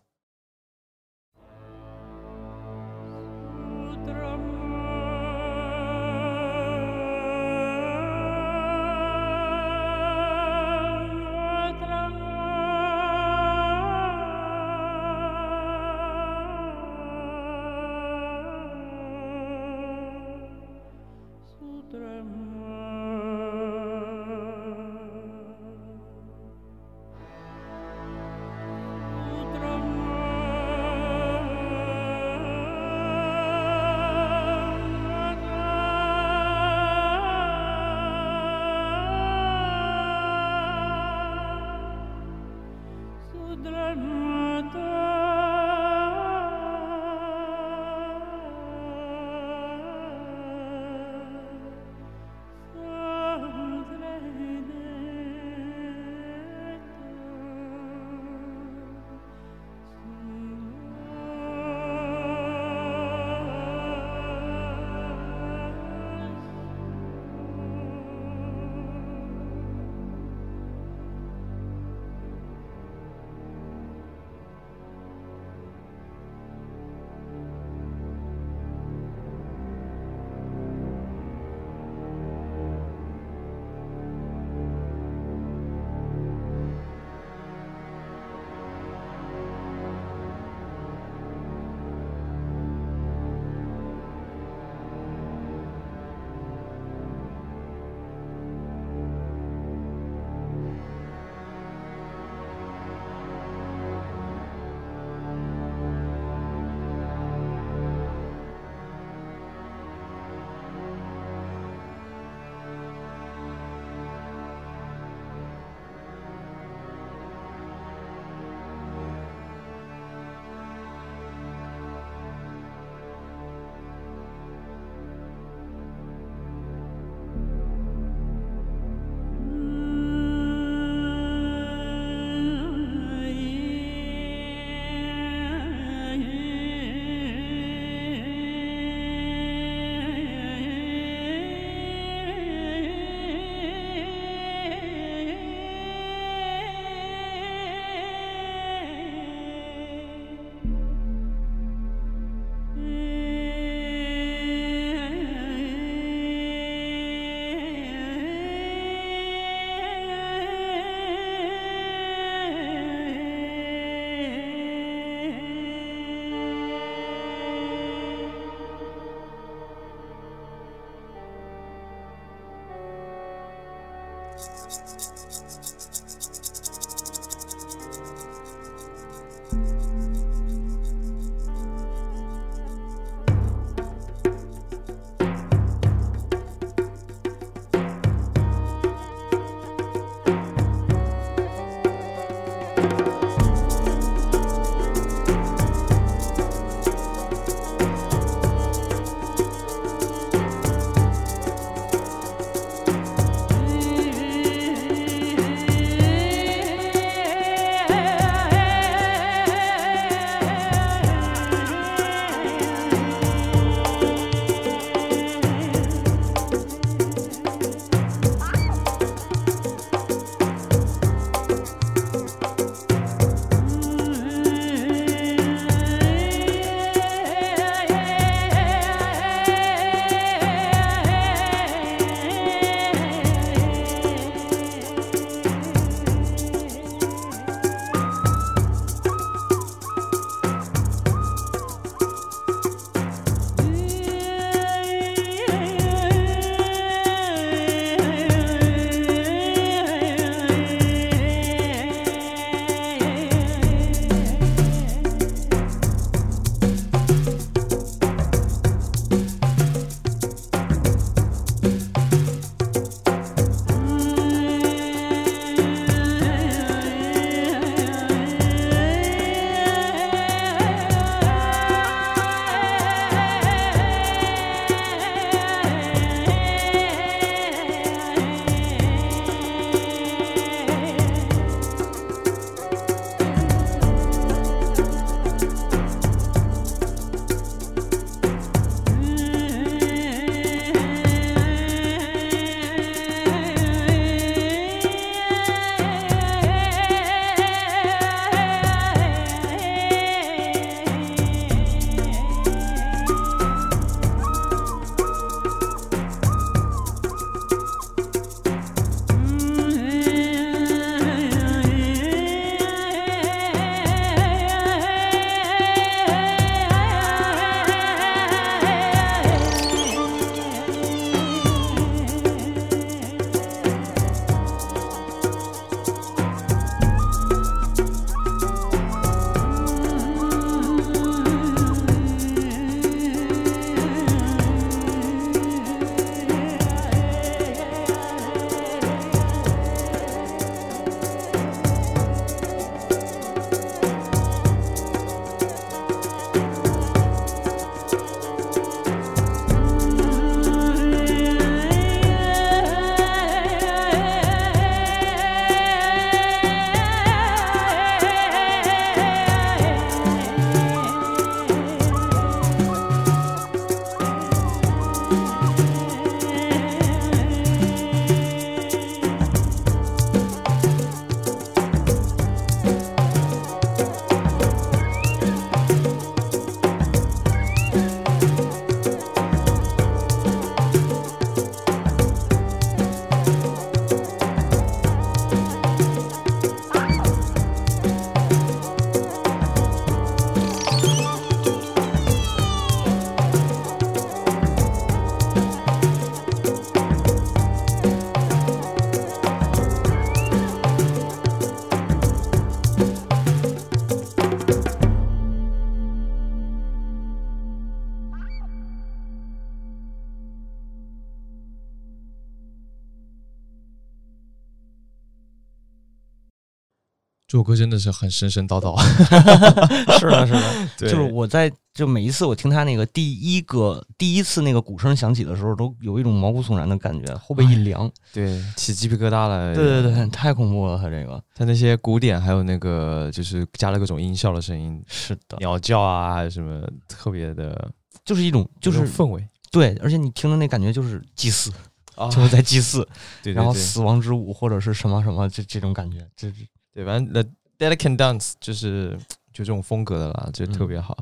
[417.34, 418.78] 这首歌真的是很神神叨叨，
[419.98, 427.92] 是的，是的， 就是我在就每一次我听他那个第一个第一次那个鼓声响起的时候，都有一种毛骨悚然的感觉，后背一凉。
[428.14, 429.52] 对起鸡皮疙瘩了。
[429.56, 431.20] 对对对，太恐怖了，他这个。
[431.34, 437.68] 他那些鼓点还有那个就是加了各种音效的声音，是的，鸟叫啊，还有什么特别的，
[438.06, 439.28] 就是一种就是种氛围。
[439.50, 441.52] 对，而且你听的那感觉就是祭祀，
[441.96, 442.88] 啊就是在祭祀，
[443.24, 446.38] 对对对然后死亡之舞或者是什么什么这这种感觉，这这
[446.74, 447.24] 对，反正 The
[447.58, 448.98] deli condance 就是
[449.32, 450.98] 就这种风格的啦，就特嗯别好。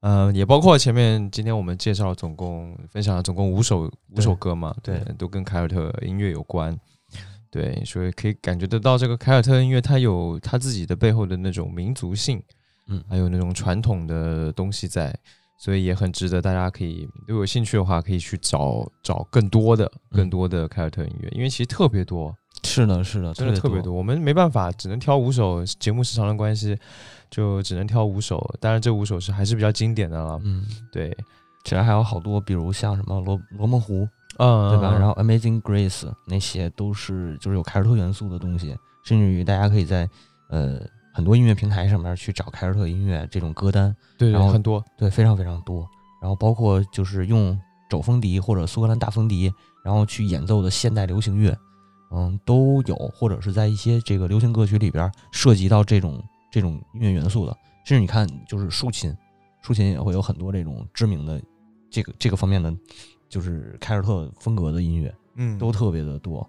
[0.00, 6.78] 嗯、也包括前面今天我们介绍总共分享了总共五首五首歌嘛，对都跟凯尔特音乐有关。
[7.50, 12.40] 对，所以可以感觉得到这个凯尔特音乐，它有它自己的背后的那种民族性，
[12.86, 15.12] 嗯还有那种传统的东西在，
[15.58, 26.76] 所以也很值得大家可以如果有兴趣的话，可以去找找更多的更嗯多的凯尔特音乐，因为其实特别多，是的，是的，真的特别多，我们没办法，只能挑五首，节目时长的关系，
[27.30, 28.54] 就只能挑五首。
[28.60, 30.40] 当然，这五首是还是比较经典的了。
[30.42, 31.16] 嗯，对，
[31.64, 34.06] 其实还有好多，比如像什么罗罗梦湖，
[34.38, 34.92] 嗯，对吧？
[34.92, 40.08] 然后后 Amazing Grace 那些都是就是有凯尔特元素的东西，甚至于大家可以在
[40.50, 40.80] 呃
[41.14, 45.86] 很多音乐平台上面去找凯尔特音乐这种歌单，对对，然后很多，对，非常非常多。
[46.20, 49.52] 然后包括就是用肘风笛或者苏格兰大风笛，
[49.84, 51.56] 然后去演奏的现代流行乐，
[52.16, 57.54] 嗯，都有，或者是在一些这个流行歌曲里边涉及到这种这种音乐元素的。
[57.84, 59.14] 甚至你看，就是竖琴，
[59.60, 61.40] 竖琴也会有很多这种知名的
[61.90, 62.74] 这个这个方面的，
[63.28, 66.48] 就是凯尔特风格的音乐，嗯都特别的多。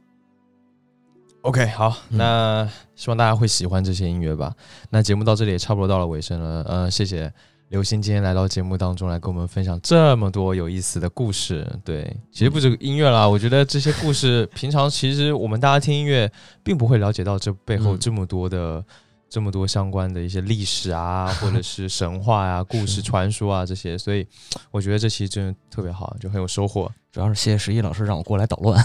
[1.41, 1.67] OK。
[1.67, 4.55] 好，嗯那希望大家会喜欢这些音乐吧。
[4.89, 7.31] 那节目到这里也差不多到了尾声了，呃，谢谢。
[7.69, 16.31] 刘星今天来到节目当中来跟我们分享这么多有意思的故事，对，其实不止音乐啦，我觉得这些故事平常其实我们大家听音乐
[16.63, 18.81] 并不会了解到这背后嗯这么多的、
[19.29, 24.25] 这么多相关的一些历史啊， 或者是神话呀、故事、传说啊这些，所以
[24.71, 26.89] 我觉得这期真的特别好，就很有收获。
[27.11, 28.81] 主要是谢谢十一老师让我过来捣乱。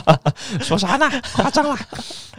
[0.64, 1.06] 说啥呢？
[1.34, 1.76] 夸张了，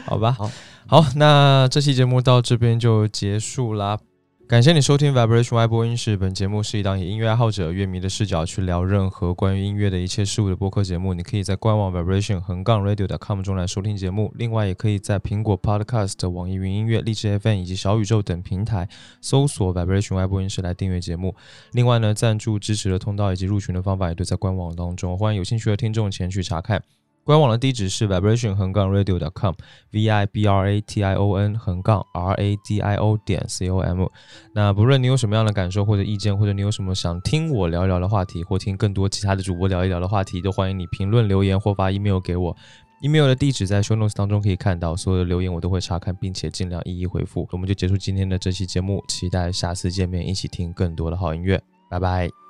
[0.03, 0.49] 好吧，好，
[0.87, 3.99] 好，那这期节目到这边就结束啦。
[4.47, 6.15] 感谢你收听 Vibration Y 播音室。
[6.15, 11.15] 本节目是一档以音乐爱好者、乐迷的视角去聊任何关于音乐的一切事物的播客节目。
[11.15, 18.87] 你可以在官网 vibration 横杠 radio.com 中来收听节目，另外也可以在苹果 Podcast、网易云音乐、荔枝 FM 以及小宇宙等平台
[19.19, 21.33] 搜索 Vibration Y 播音室来订阅节目。
[21.71, 26.83] 另外呢，赞助支持的通道以及入群的方法也都在官网当中，欢迎有兴趣的听众前去查看。
[27.25, 32.79] 官网的地址是 vibration 横杠 radio.com，v i b r a t i o n 横杠 r a d
[32.79, 34.07] i o 点 c o m。
[34.53, 42.55] 那不论你有什么样的感受或者意见，或者你有什么想听我聊一聊的话题，或听更多其他的主播聊一聊的话题，都欢迎你评论留言或发 email 给我。
[43.01, 47.47] email 的地址在 show notes 当中可以看到，所有的留言我都会查看，并且尽量一一回复。
[47.51, 52.44] 我们就结束今天的这期节目，期待下次见面，一起听更多的好音乐，拜拜。